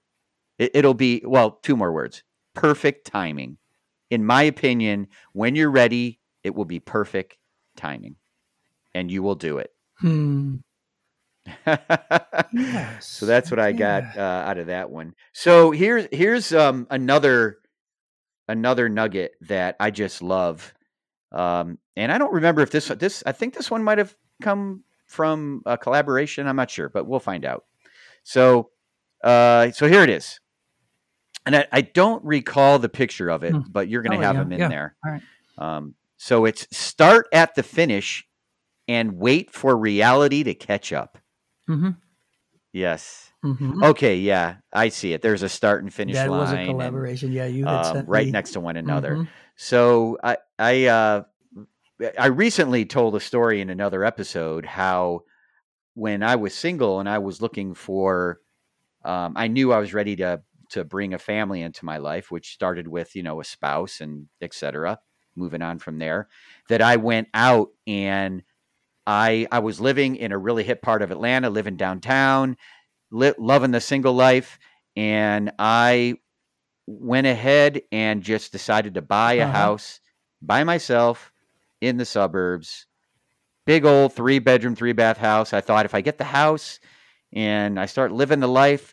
[0.73, 2.23] it, will be, well, two more words
[2.53, 3.57] perfect timing.
[4.09, 7.37] In my opinion, when you're ready, it will be perfect
[7.75, 8.15] timing
[8.93, 9.71] and you will do it.
[9.97, 10.57] Hmm.
[11.65, 12.99] yes.
[13.01, 14.01] So that's what I yeah.
[14.01, 15.13] got uh, out of that one.
[15.33, 17.57] So here's here's um, another
[18.47, 20.73] another nugget that I just love,
[21.31, 24.83] um, and I don't remember if this this I think this one might have come
[25.05, 26.47] from a collaboration.
[26.47, 27.65] I'm not sure, but we'll find out.
[28.23, 28.69] So
[29.23, 30.39] uh, so here it is
[31.45, 33.61] and I, I, don't recall the picture of it, hmm.
[33.69, 34.67] but you're going to oh, have yeah, them in yeah.
[34.67, 34.95] there.
[35.05, 35.21] All right.
[35.57, 38.25] Um, so it's start at the finish
[38.87, 41.17] and wait for reality to catch up.
[41.69, 41.91] Mm-hmm.
[42.71, 43.31] Yes.
[43.43, 43.83] Mm-hmm.
[43.83, 44.17] Okay.
[44.17, 45.21] Yeah, I see it.
[45.21, 46.39] There's a start and finish that line.
[46.39, 47.27] was a collaboration.
[47.27, 48.31] And, yeah, you um, right me.
[48.31, 49.15] next to one another.
[49.15, 49.23] Mm-hmm.
[49.57, 51.23] So I I uh,
[52.17, 55.23] I recently told a story in another episode how
[55.93, 58.39] when I was single and I was looking for,
[59.05, 60.41] um, I knew I was ready to
[60.73, 64.27] to bring a family into my life, which started with, you know, a spouse and
[64.41, 64.99] etc.
[65.35, 66.27] Moving on from there,
[66.69, 68.43] that I went out and
[69.05, 72.57] I I was living in a really hip part of Atlanta, living downtown,
[73.11, 74.59] li- loving the single life,
[74.95, 76.15] and I
[76.87, 79.51] went ahead and just decided to buy a uh-huh.
[79.51, 79.99] house
[80.41, 81.31] by myself
[81.81, 82.87] in the suburbs.
[83.65, 85.53] Big old three bedroom, three bath house.
[85.53, 86.79] I thought if I get the house
[87.31, 88.92] and I start living the life,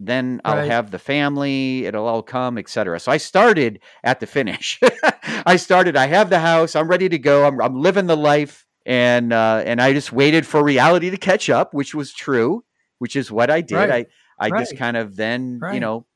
[0.00, 0.70] then I'll right.
[0.70, 3.00] have the family, it'll all come, etc.
[3.00, 4.78] So I started at the finish.
[5.46, 8.64] I started, I have the house, I'm ready to go, I'm, I'm living the life,
[8.86, 12.64] and uh, and I just waited for reality to catch up, which was true,
[12.98, 13.76] which is what I did.
[13.76, 14.06] Right.
[14.40, 14.60] I I right.
[14.60, 16.06] just kind of then, you know,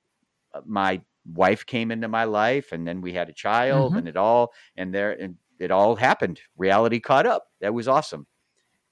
[0.55, 3.99] uh, my wife came into my life, and then we had a child, mm-hmm.
[3.99, 6.40] and it all and there and it all happened.
[6.57, 7.49] Reality caught up.
[7.61, 8.27] That was awesome.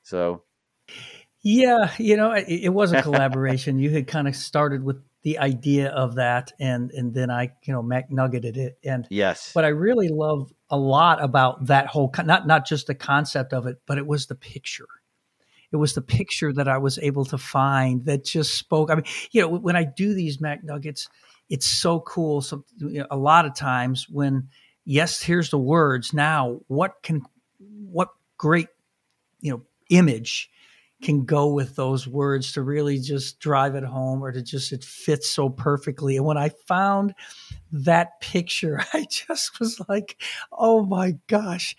[0.03, 0.43] So
[1.43, 3.79] yeah, you know, it, it was a collaboration.
[3.79, 7.73] you had kind of started with the idea of that, and and then I, you
[7.73, 9.53] know, Mac nuggeted it, and yes.
[9.55, 13.67] But I really love a lot about that whole not not just the concept of
[13.67, 14.89] it, but it was the picture.
[15.73, 18.91] It was the picture that I was able to find that just spoke.
[18.91, 21.09] I mean, you know, when I do these Mac Nuggets,
[21.49, 22.41] it's so cool.
[22.41, 24.49] So you know, a lot of times when
[24.85, 26.13] yes, here's the words.
[26.13, 27.23] Now, what can
[27.59, 28.69] what great
[29.41, 30.51] you know image
[31.03, 34.85] can go with those words to really just drive it home or to just it
[34.85, 36.17] fits so perfectly.
[36.17, 37.15] And when i found
[37.73, 40.21] that picture i just was like
[40.53, 41.77] oh my gosh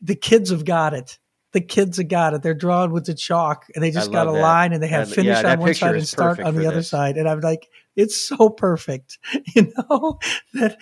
[0.00, 1.18] the kids have got it.
[1.52, 2.42] The kids have got it.
[2.42, 4.40] They're drawn with the chalk and they just got a that.
[4.40, 6.88] line and they have finish yeah, on one side and start on the other this.
[6.88, 7.16] side.
[7.16, 9.18] And i'm like it's so perfect.
[9.54, 10.18] You know?
[10.54, 10.80] That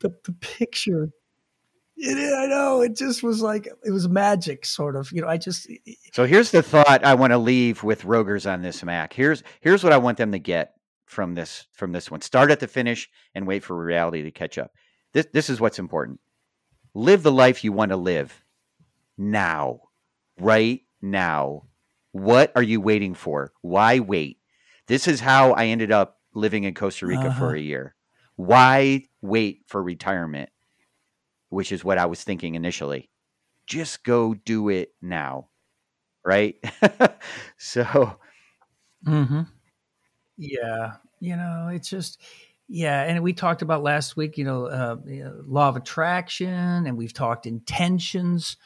[0.00, 1.10] the, the picture
[1.96, 2.80] it, I know.
[2.80, 5.10] It just was like it was magic, sort of.
[5.12, 5.68] You know, I just.
[6.12, 9.12] So here's the thought I want to leave with Rogers on this Mac.
[9.12, 10.74] Here's here's what I want them to get
[11.06, 12.20] from this from this one.
[12.20, 14.72] Start at the finish and wait for reality to catch up.
[15.12, 16.20] This this is what's important.
[16.94, 18.44] Live the life you want to live
[19.16, 19.80] now,
[20.38, 21.64] right now.
[22.12, 23.52] What are you waiting for?
[23.62, 24.38] Why wait?
[24.86, 27.38] This is how I ended up living in Costa Rica uh-huh.
[27.38, 27.94] for a year.
[28.36, 30.50] Why wait for retirement?
[31.48, 33.10] Which is what I was thinking initially.
[33.66, 35.48] Just go do it now.
[36.24, 36.56] Right?
[37.58, 38.16] so
[39.06, 39.42] mm-hmm.
[40.36, 40.92] Yeah.
[41.20, 42.20] You know, it's just
[42.68, 46.86] yeah, and we talked about last week, you know, uh, you know, law of attraction,
[46.86, 48.56] and we've talked intentions.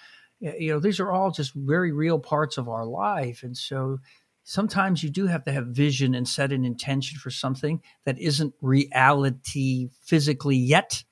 [0.40, 3.98] You know, these are all just very real parts of our life, and so
[4.44, 8.54] sometimes you do have to have vision and set an intention for something that isn't
[8.62, 11.02] reality physically yet,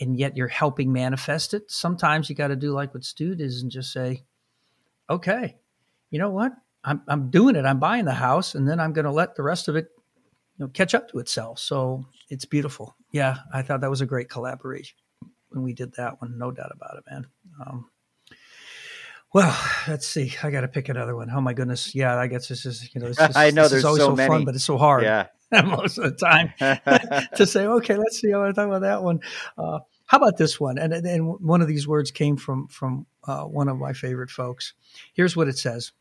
[0.00, 1.70] and yet you're helping manifest it.
[1.70, 4.24] Sometimes you got to do like what Stu does and just say,
[5.10, 5.56] okay,
[6.10, 6.52] you know what?
[6.84, 7.64] I'm, I'm doing it.
[7.64, 9.90] I'm buying the house and then I'm going to let the rest of it
[10.56, 11.58] you know, catch up to itself.
[11.58, 12.94] So it's beautiful.
[13.10, 13.38] Yeah.
[13.52, 14.96] I thought that was a great collaboration
[15.50, 16.38] when we did that one.
[16.38, 17.26] No doubt about it, man.
[17.60, 17.90] Um,
[19.34, 19.54] well,
[19.88, 20.32] let's see.
[20.42, 21.30] I got to pick another one.
[21.30, 21.94] Oh my goodness.
[21.94, 24.28] Yeah, I guess this is, you know, just, I know there's always so, so many.
[24.28, 25.02] fun, but it's so hard.
[25.02, 25.26] Yeah.
[25.64, 26.52] most of the time
[27.36, 28.30] to say, okay, let's see.
[28.30, 29.20] how I talk about that one.
[29.56, 30.78] Uh, how about this one?
[30.78, 34.74] And, and one of these words came from from uh, one of my favorite folks.
[35.14, 35.92] Here's what it says: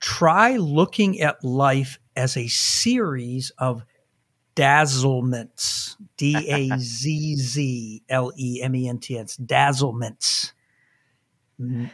[0.00, 3.84] Try looking at life as a series of
[4.54, 5.96] dazzlements.
[6.16, 9.36] D A Z Z L E M E N T S.
[9.36, 10.52] Dazzlements.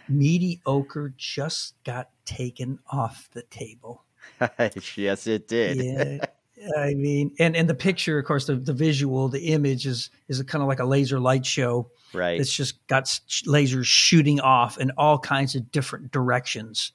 [0.08, 4.04] mediocre just got taken off the table.
[4.96, 5.76] yes, it did.
[5.78, 6.26] yeah.
[6.76, 10.40] I mean, and and the picture, of course, the, the visual, the image is is
[10.42, 11.90] kind of like a laser light show.
[12.12, 12.40] Right.
[12.40, 13.04] It's just got
[13.46, 16.92] lasers shooting off in all kinds of different directions.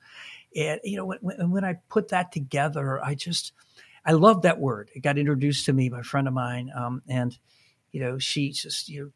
[0.55, 3.51] And you know, when, when I put that together, I just
[4.05, 4.89] I love that word.
[4.95, 7.37] It got introduced to me by a friend of mine, um, and
[7.91, 9.11] you know, she just you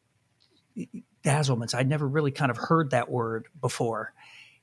[0.75, 0.85] know,
[1.23, 1.73] dazzlements.
[1.73, 4.13] I'd never really kind of heard that word before,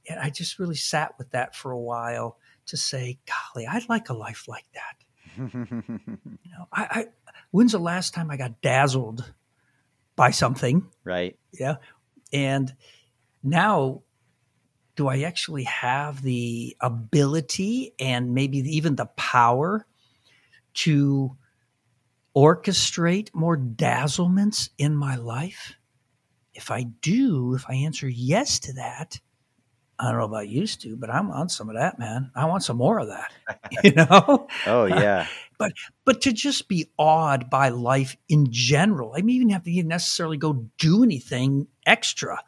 [0.08, 2.36] and I just really sat with that for a while
[2.68, 4.96] to say, golly, I'd like a life like that.
[5.36, 7.06] you know, I, I,
[7.50, 9.32] when's the last time I got dazzled
[10.16, 10.86] by something?
[11.04, 11.38] Right.
[11.52, 11.76] Yeah.
[12.32, 12.74] And
[13.42, 14.02] now,
[14.96, 19.86] do I actually have the ability and maybe even the power
[20.74, 21.36] to
[22.34, 25.74] orchestrate more dazzlements in my life?
[26.52, 29.20] If I do, if I answer yes to that,
[29.98, 32.30] I don't know about used to, but I'm on some of that, man.
[32.36, 33.32] I want some more of that.
[33.82, 34.48] You know?
[34.66, 35.26] oh yeah.
[35.58, 35.72] but
[36.04, 39.14] but to just be awed by life in general.
[39.16, 42.42] I mean, even have to necessarily go do anything extra,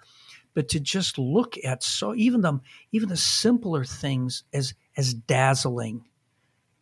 [0.54, 2.60] but to just look at so even the
[2.92, 6.04] even the simpler things as as dazzling.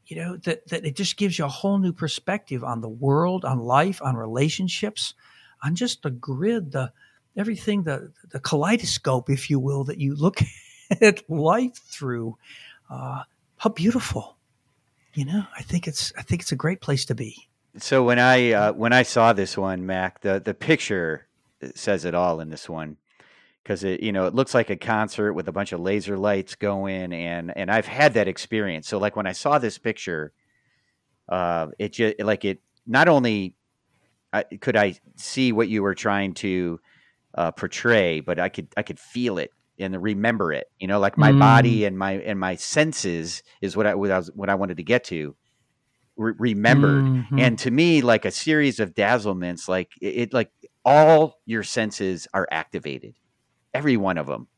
[0.06, 3.44] You know that that it just gives you a whole new perspective on the world,
[3.44, 5.14] on life, on relationships,
[5.62, 6.92] on just the grid, the
[7.38, 10.40] everything the the kaleidoscope, if you will, that you look
[11.00, 12.36] at life through.
[12.90, 13.22] Uh,
[13.56, 14.36] how beautiful!
[15.14, 17.48] You know, I think it's I think it's a great place to be.
[17.78, 21.26] So when I uh, when I saw this one, Mac, the the picture
[21.74, 22.96] says it all in this one
[23.62, 26.54] because it you know it looks like a concert with a bunch of laser lights
[26.54, 28.88] going and and I've had that experience.
[28.88, 30.32] So like when I saw this picture,
[31.28, 33.54] uh, it just like it not only
[34.32, 36.80] I, could I see what you were trying to
[37.38, 40.66] uh, portray, but I could I could feel it and remember it.
[40.80, 41.38] You know, like my mm.
[41.38, 44.78] body and my and my senses is what I, what I was what I wanted
[44.78, 45.36] to get to.
[46.16, 47.38] Re- remembered, mm-hmm.
[47.38, 50.50] and to me, like a series of dazzlements, like it, it, like
[50.84, 53.14] all your senses are activated,
[53.72, 54.48] every one of them.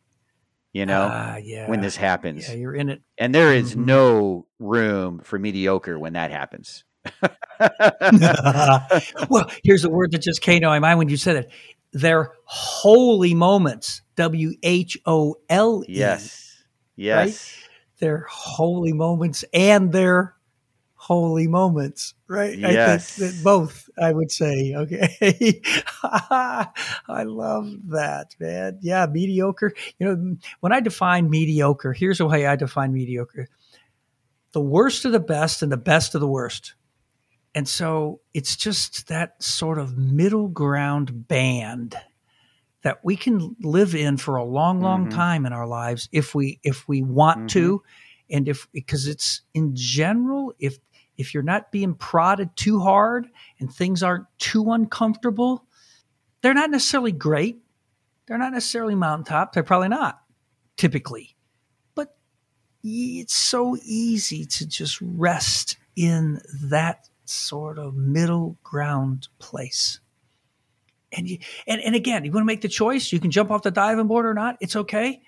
[0.72, 1.68] You know, uh, yeah.
[1.68, 3.84] when this happens, yeah, you're in it, and there is mm-hmm.
[3.84, 6.84] no room for mediocre when that happens.
[9.28, 11.50] well, here's a word that just came to my mind when you said it
[11.92, 14.02] their holy moments.
[14.16, 15.94] W H O L E.
[15.94, 16.62] Yes.
[16.96, 17.16] Yes.
[17.16, 17.66] Right?
[18.00, 20.34] Their holy moments and their
[20.94, 22.56] holy moments, right?
[22.56, 23.20] Yes.
[23.20, 24.74] I think both, I would say.
[24.76, 25.60] Okay.
[26.02, 28.78] I love that, man.
[28.82, 29.72] Yeah, mediocre.
[29.98, 33.48] You know, when I define mediocre, here's the way I define mediocre
[34.52, 36.74] the worst of the best and the best of the worst.
[37.54, 41.96] And so it's just that sort of middle ground band
[42.82, 45.18] that we can live in for a long, long mm-hmm.
[45.18, 47.46] time in our lives if we if we want mm-hmm.
[47.48, 47.82] to,
[48.30, 50.78] and if because it's in general if
[51.18, 55.66] if you're not being prodded too hard and things aren't too uncomfortable,
[56.40, 57.58] they're not necessarily great.
[58.26, 59.52] They're not necessarily mountaintop.
[59.52, 60.20] They're probably not
[60.78, 61.36] typically,
[61.94, 62.16] but
[62.82, 70.00] it's so easy to just rest in that sort of middle ground place.
[71.12, 73.12] And you, and, and again, you want to make the choice.
[73.12, 74.56] You can jump off the diving board or not.
[74.60, 75.20] It's okay.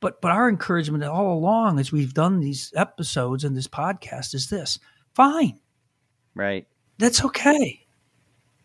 [0.00, 4.50] But but our encouragement all along, as we've done these episodes and this podcast, is
[4.50, 4.78] this:
[5.14, 5.58] fine,
[6.34, 6.66] right?
[6.98, 7.86] That's okay.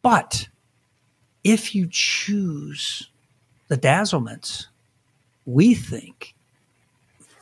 [0.01, 0.49] But
[1.43, 3.09] if you choose
[3.69, 4.67] the dazzlements,
[5.45, 6.35] we think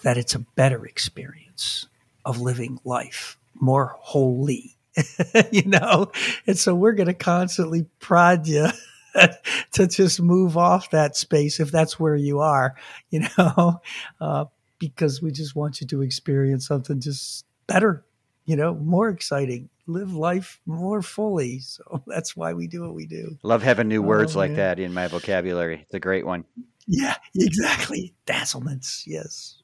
[0.04, 1.88] that it's a better experience
[2.24, 4.77] of living life more wholly
[5.52, 6.12] you know?
[6.46, 8.68] And so we're going to constantly prod you
[9.74, 12.76] to just move off that space if that's where you are,
[13.10, 13.82] you know,
[14.20, 14.46] uh,
[14.80, 18.06] because we just want you to experience something just better,
[18.46, 21.60] you know, more exciting, live life more fully.
[21.60, 23.38] So that's why we do what we do.
[23.44, 25.82] Love having new words oh, like that in my vocabulary.
[25.82, 26.46] It's a great one.
[26.88, 28.14] Yeah, exactly.
[28.26, 29.04] Dazzlements.
[29.06, 29.62] Yes.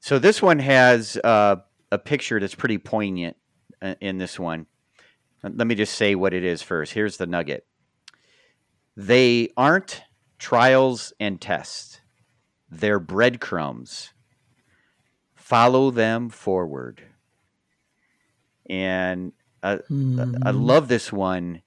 [0.00, 1.56] so this one has uh,
[1.92, 3.36] a picture that's pretty poignant
[4.00, 4.66] in this one.
[5.42, 6.92] Let me just say what it is first.
[6.92, 7.66] Here's the nugget
[8.96, 10.02] they aren't
[10.38, 12.00] trials and tests,
[12.70, 14.12] they're breadcrumbs.
[15.34, 17.02] Follow them forward.
[18.68, 19.32] And
[19.64, 20.38] I, mm.
[20.44, 21.62] I love this one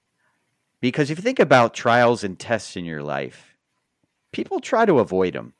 [0.80, 3.56] because if you think about trials and tests in your life,
[4.32, 5.52] people try to avoid them,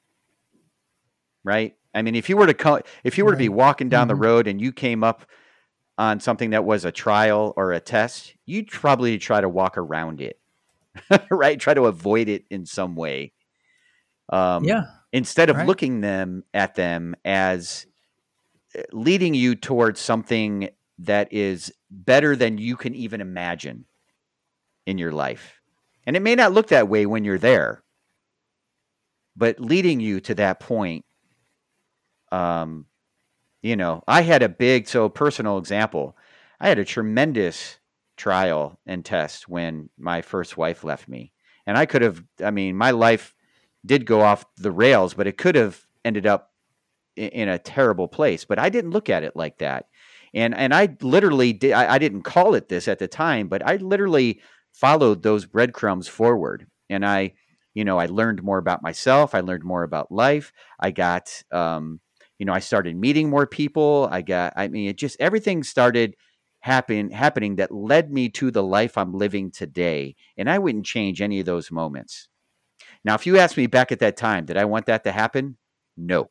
[1.43, 1.77] right?
[1.95, 3.37] I mean, if you were to co- if you were right.
[3.37, 4.17] to be walking down mm-hmm.
[4.17, 5.27] the road and you came up
[5.96, 10.20] on something that was a trial or a test, you'd probably try to walk around
[10.20, 10.38] it,
[11.30, 11.59] right?
[11.59, 13.33] Try to avoid it in some way.
[14.30, 14.85] Um, yeah.
[15.12, 15.66] Instead of right.
[15.66, 17.87] looking them at them as
[18.74, 23.85] eh, leading you towards something that is better than you can even imagine
[24.87, 25.61] in your life.
[26.07, 27.83] And it may not look that way when you're there,
[29.37, 31.04] but leading you to that point
[32.33, 32.87] um,
[33.64, 36.18] you know, I had a big, so personal example.
[36.61, 37.79] I had a tremendous
[38.14, 41.33] trial and test when my first wife left me.
[41.66, 43.35] And I could have, I mean, my life
[43.85, 46.53] did go off the rails, but it could have ended up
[47.16, 48.44] in, a terrible place.
[48.44, 49.87] But I didn't look at it like that.
[50.35, 53.66] And, and I literally did, I, I didn't call it this at the time, but
[53.66, 54.42] I literally
[54.74, 56.66] followed those breadcrumbs forward.
[56.90, 57.33] And I,
[57.72, 59.35] you know, I learned more about myself.
[59.35, 60.53] I learned more about life.
[60.79, 62.00] I got, um,
[62.38, 64.09] you know, I started meeting more people.
[64.11, 66.16] I got, I mean, it just everything started
[66.61, 70.16] happen happening that led me to the life I'm living today.
[70.37, 72.29] And I wouldn't change any of those moments.
[73.05, 75.59] Now, if you asked me back at that time, did I want that to happen?
[75.97, 76.31] No,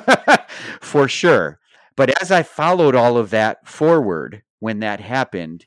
[0.80, 1.58] for sure.
[1.96, 5.66] But as I followed all of that forward when that happened,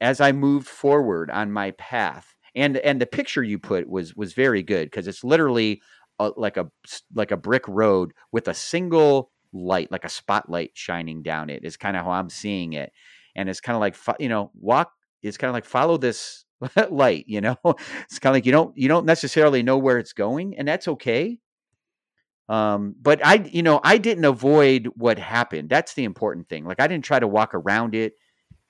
[0.00, 4.32] as I moved forward on my path, and and the picture you put was was
[4.32, 5.82] very good because it's literally
[6.36, 6.70] like a
[7.14, 11.64] like a brick road with a single light, like a spotlight shining down it.
[11.64, 12.92] Is kind of how I'm seeing it,
[13.36, 14.92] and it's kind of like you know walk.
[15.22, 16.44] It's kind of like follow this
[16.90, 17.24] light.
[17.26, 20.56] You know, it's kind of like you don't you don't necessarily know where it's going,
[20.56, 21.38] and that's okay.
[22.48, 25.68] Um, but I, you know, I didn't avoid what happened.
[25.68, 26.64] That's the important thing.
[26.64, 28.14] Like I didn't try to walk around it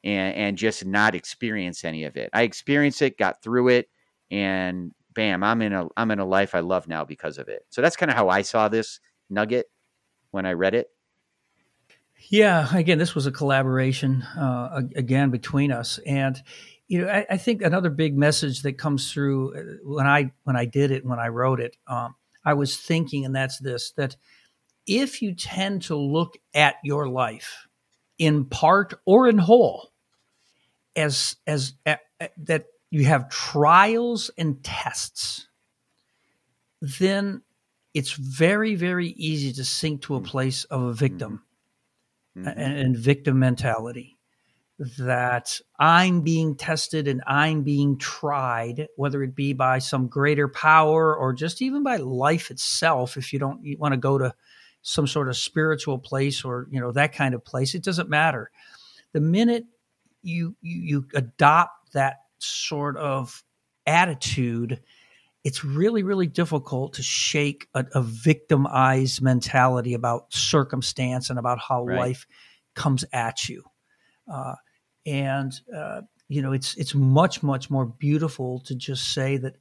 [0.05, 2.31] and and just not experience any of it.
[2.33, 3.89] I experienced it, got through it,
[4.31, 7.65] and bam, I'm in a I'm in a life I love now because of it.
[7.71, 9.67] So that's kind of how I saw this nugget
[10.31, 10.89] when I read it.
[12.29, 16.41] Yeah, again, this was a collaboration uh, again between us, and
[16.87, 20.57] you know, I, I, think another big message that comes through uh, when I when
[20.57, 22.15] I did it when I wrote it, um,
[22.45, 24.17] I was thinking, and that's this: that
[24.87, 27.67] if you tend to look at your life
[28.19, 29.91] in part or in whole
[30.95, 35.49] as as that you have trials and tests,
[36.81, 37.43] then
[37.95, 40.25] it's very, very easy to sink to a mm.
[40.25, 41.43] place of a victim
[42.37, 42.49] mm-hmm.
[42.49, 44.17] and, and, victim mentality.
[44.99, 51.15] that I'm being tested and I'm being tried, whether it be by some greater power
[51.15, 53.17] or just even by life itself.
[53.17, 54.35] If you don't you want to go to
[54.83, 58.51] some sort of spiritual place or you know that kind of place, it doesn't matter.
[59.13, 59.65] The minute
[60.23, 63.43] you you, you adopt that sort of
[63.87, 64.81] attitude,
[65.45, 71.85] it's really really difficult to shake a, a victimized mentality about circumstance and about how
[71.85, 71.99] right.
[71.99, 72.27] life
[72.75, 73.65] comes at you.
[74.31, 74.55] Uh,
[75.07, 79.57] and uh, you know it's it's much much more beautiful to just say that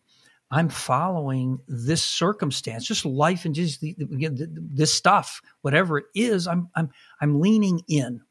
[0.52, 6.48] I'm following this circumstance, just life and just the, the, this stuff, whatever it is.
[6.48, 6.90] I'm I'm
[7.22, 8.22] I'm leaning in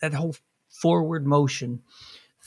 [0.00, 0.36] that whole
[0.68, 1.82] forward motion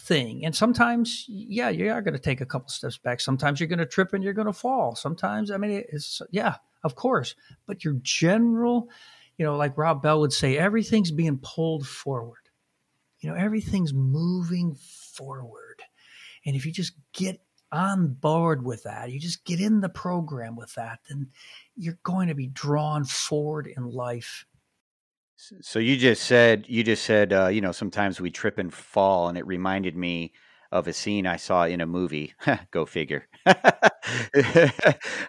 [0.09, 0.43] thing.
[0.43, 3.21] And sometimes, yeah, you are going to take a couple steps back.
[3.21, 4.95] Sometimes you're going to trip and you're going to fall.
[4.95, 7.35] Sometimes, I mean, it's yeah, of course.
[7.65, 8.89] But your general,
[9.37, 12.49] you know, like Rob Bell would say, everything's being pulled forward
[13.19, 15.81] you know, everything's moving forward.
[16.45, 17.41] And if you just get
[17.71, 21.27] on board with that, you just get in the program with that, then
[21.75, 24.45] you're going to be drawn forward in life.
[25.61, 29.29] So you just said you just said uh, you know sometimes we trip and fall,
[29.29, 30.33] and it reminded me
[30.71, 32.33] of a scene I saw in a movie.
[32.71, 33.27] Go figure.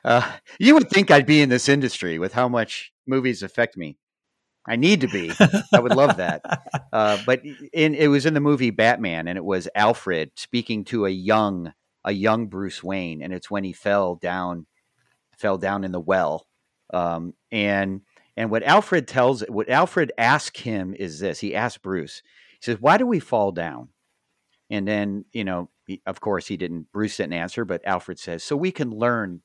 [0.05, 3.99] uh, you would think I'd be in this industry with how much movies affect me.
[4.67, 5.33] I need to be.
[5.73, 6.43] I would love that.
[6.93, 7.43] Uh, but
[7.73, 11.73] in, it was in the movie Batman, and it was Alfred speaking to a young
[12.05, 14.67] a young Bruce Wayne, and it's when he fell down
[15.39, 16.47] fell down in the well.
[16.93, 18.01] Um, and
[18.41, 22.23] and what Alfred tells what Alfred asks him is this: he asks Bruce,
[22.59, 23.91] he says, "Why do we fall down?"
[24.71, 26.91] And then you know, he, of course, he didn't.
[26.91, 29.43] Bruce didn't answer, but Alfred says, "So we can learn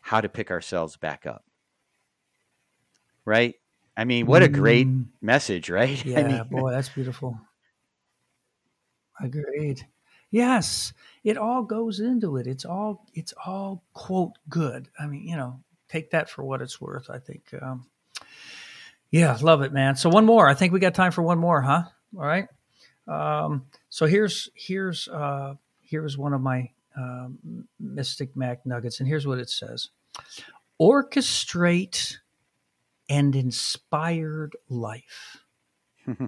[0.00, 1.44] how to pick ourselves back up."
[3.24, 3.54] Right?
[3.96, 5.06] I mean, what a great mm.
[5.22, 6.04] message, right?
[6.04, 7.38] Yeah, I mean, boy, that's beautiful.
[9.20, 9.86] Agreed.
[10.32, 12.48] Yes, it all goes into it.
[12.48, 14.88] It's all it's all quote good.
[14.98, 17.08] I mean, you know, take that for what it's worth.
[17.08, 17.54] I think.
[17.62, 17.86] Um,
[19.10, 19.96] yeah, love it, man.
[19.96, 20.48] So one more.
[20.48, 21.84] I think we got time for one more, huh?
[22.16, 22.48] All right.
[23.08, 29.38] Um, so here's here's uh, here's one of my um, Mystic MacNuggets, and here's what
[29.38, 29.90] it says:
[30.80, 32.16] Orchestrate
[33.08, 35.38] and inspired life.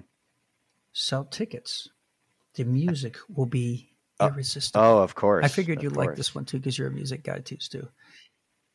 [0.93, 1.89] Sell tickets.
[2.55, 4.83] The music will be oh, irresistible.
[4.83, 5.45] Oh, of course.
[5.45, 7.87] I figured you'd like this one too because you're a music guy too, Stu.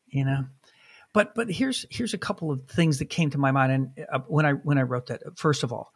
[0.09, 0.45] You know,
[1.15, 4.19] but but here's here's a couple of things that came to my mind and uh,
[4.27, 5.23] when I when I wrote that.
[5.37, 5.95] First of all,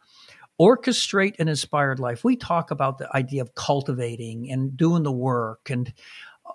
[0.59, 2.23] orchestrate an inspired life.
[2.23, 5.93] We talk about the idea of cultivating and doing the work and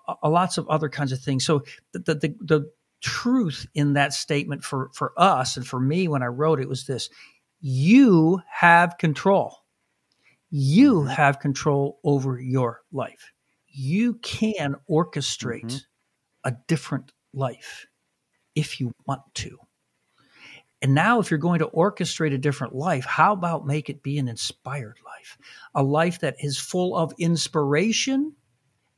[0.08, 1.44] uh, lots of other kinds of things.
[1.44, 1.62] So
[1.92, 6.22] the the, the, the truth in that statement for, for us and for me when
[6.22, 7.10] I wrote it was this
[7.60, 9.58] you have control.
[10.50, 11.08] You mm-hmm.
[11.08, 13.32] have control over your life.
[13.66, 15.76] You can orchestrate mm-hmm.
[16.44, 17.86] a different life
[18.54, 19.58] if you want to.
[20.82, 24.18] And now, if you're going to orchestrate a different life, how about make it be
[24.18, 25.38] an inspired life?
[25.74, 28.34] A life that is full of inspiration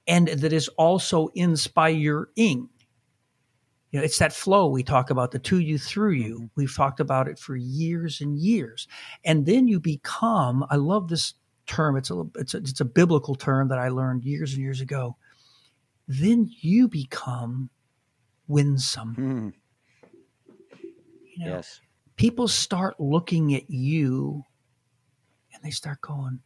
[0.08, 2.68] and that is also inspiring
[3.96, 6.34] you know, it's that flow we talk about, the to you through you.
[6.34, 6.46] Mm-hmm.
[6.56, 8.88] We've talked about it for years and years.
[9.24, 11.34] And then you become, I love this
[11.66, 11.96] term.
[11.96, 15.16] It's a, it's a, it's a biblical term that I learned years and years ago.
[16.08, 17.70] Then you become
[18.48, 19.14] winsome.
[19.18, 19.52] Mm.
[21.36, 21.80] You know, yes.
[22.16, 24.44] People start looking at you
[25.52, 26.40] and they start going,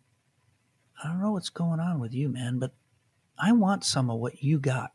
[1.02, 2.72] I don't know what's going on with you, man, but
[3.38, 4.92] I want some of what you got.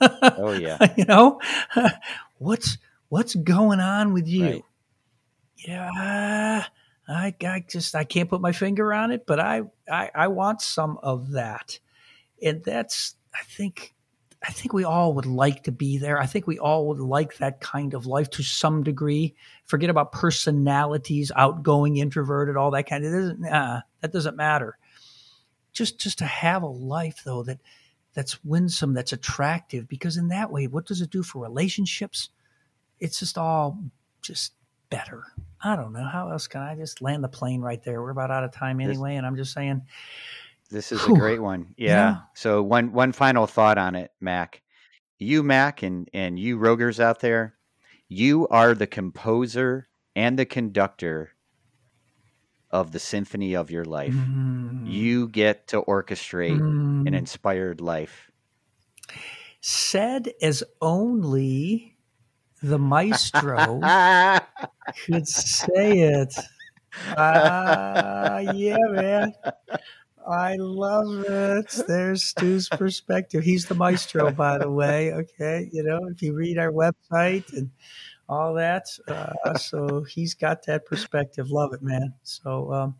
[0.00, 0.78] oh yeah.
[0.96, 1.40] you know,
[2.38, 2.78] what's
[3.08, 4.44] what's going on with you?
[4.44, 4.64] Right.
[5.56, 6.64] Yeah,
[7.08, 10.60] I, I just I can't put my finger on it, but I, I I want
[10.60, 11.78] some of that,
[12.42, 13.93] and that's I think
[14.46, 16.20] I think we all would like to be there.
[16.20, 19.34] I think we all would like that kind of life to some degree.
[19.64, 23.12] Forget about personalities, outgoing, introverted, all that kind of.
[23.12, 24.76] It doesn't, uh, that doesn't matter.
[25.72, 27.58] Just just to have a life though that
[28.12, 32.28] that's winsome, that's attractive, because in that way, what does it do for relationships?
[33.00, 33.78] It's just all
[34.20, 34.52] just
[34.90, 35.24] better.
[35.62, 36.04] I don't know.
[36.04, 38.02] How else can I just land the plane right there?
[38.02, 39.82] We're about out of time anyway, and I'm just saying.
[40.70, 41.74] This is whew, a great one.
[41.76, 41.88] Yeah.
[41.88, 42.16] yeah.
[42.34, 44.62] So one one final thought on it, Mac.
[45.18, 47.54] You, Mac, and and you Roguers out there,
[48.08, 51.30] you are the composer and the conductor
[52.70, 54.12] of the symphony of your life.
[54.12, 54.90] Mm.
[54.90, 57.06] You get to orchestrate mm.
[57.06, 58.30] an inspired life.
[59.60, 61.96] Said as only
[62.62, 63.80] the maestro
[65.06, 66.34] could say it.
[67.16, 69.34] uh, yeah, man.
[70.26, 71.82] I love it.
[71.86, 73.44] There's Stu's perspective.
[73.44, 75.12] He's the maestro, by the way.
[75.12, 77.70] Okay, you know, if you read our website and
[78.28, 81.50] all that, uh, so he's got that perspective.
[81.50, 82.14] Love it, man.
[82.22, 82.94] So, um,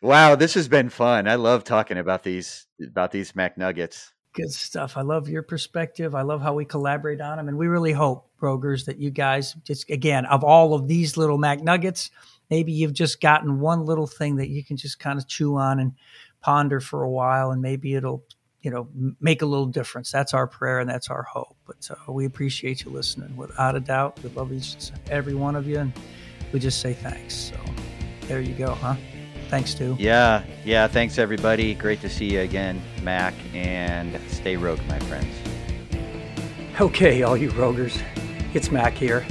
[0.00, 1.28] wow, this has been fun.
[1.28, 4.12] I love talking about these about these MacNuggets.
[4.32, 4.96] Good stuff.
[4.96, 6.14] I love your perspective.
[6.14, 9.54] I love how we collaborate on them, and we really hope, Roguers, that you guys
[9.64, 12.10] just again of all of these little MacNuggets
[12.50, 15.78] maybe you've just gotten one little thing that you can just kind of chew on
[15.78, 15.92] and
[16.40, 18.22] ponder for a while and maybe it'll
[18.60, 18.88] you know
[19.20, 20.10] make a little difference.
[20.10, 23.36] That's our prayer and that's our hope but uh, we appreciate you listening.
[23.36, 24.76] Without a doubt we love each
[25.10, 25.92] every one of you and
[26.52, 27.56] we just say thanks so
[28.22, 28.96] there you go huh?
[29.48, 31.74] Thanks too yeah yeah thanks everybody.
[31.74, 35.34] Great to see you again mac and stay rogue my friends.
[36.80, 37.98] Okay all you roguers.
[38.54, 39.26] It's mac here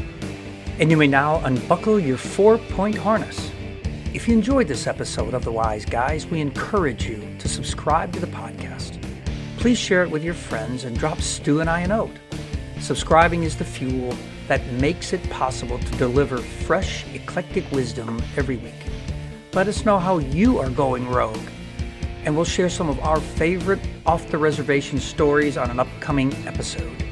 [0.79, 3.51] and you may now unbuckle your four point harness.
[4.13, 8.19] If you enjoyed this episode of The Wise Guys, we encourage you to subscribe to
[8.19, 9.01] the podcast.
[9.57, 12.11] Please share it with your friends and drop Stu and I a note.
[12.79, 14.15] Subscribing is the fuel
[14.47, 18.73] that makes it possible to deliver fresh, eclectic wisdom every week.
[19.53, 21.47] Let us know how you are going rogue,
[22.25, 27.03] and we'll share some of our favorite off the reservation stories on an upcoming episode.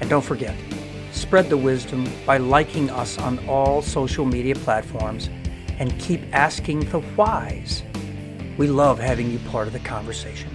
[0.00, 0.54] And don't forget,
[1.30, 5.30] Spread the wisdom by liking us on all social media platforms
[5.78, 7.84] and keep asking the whys.
[8.58, 10.50] We love having you part of the conversation.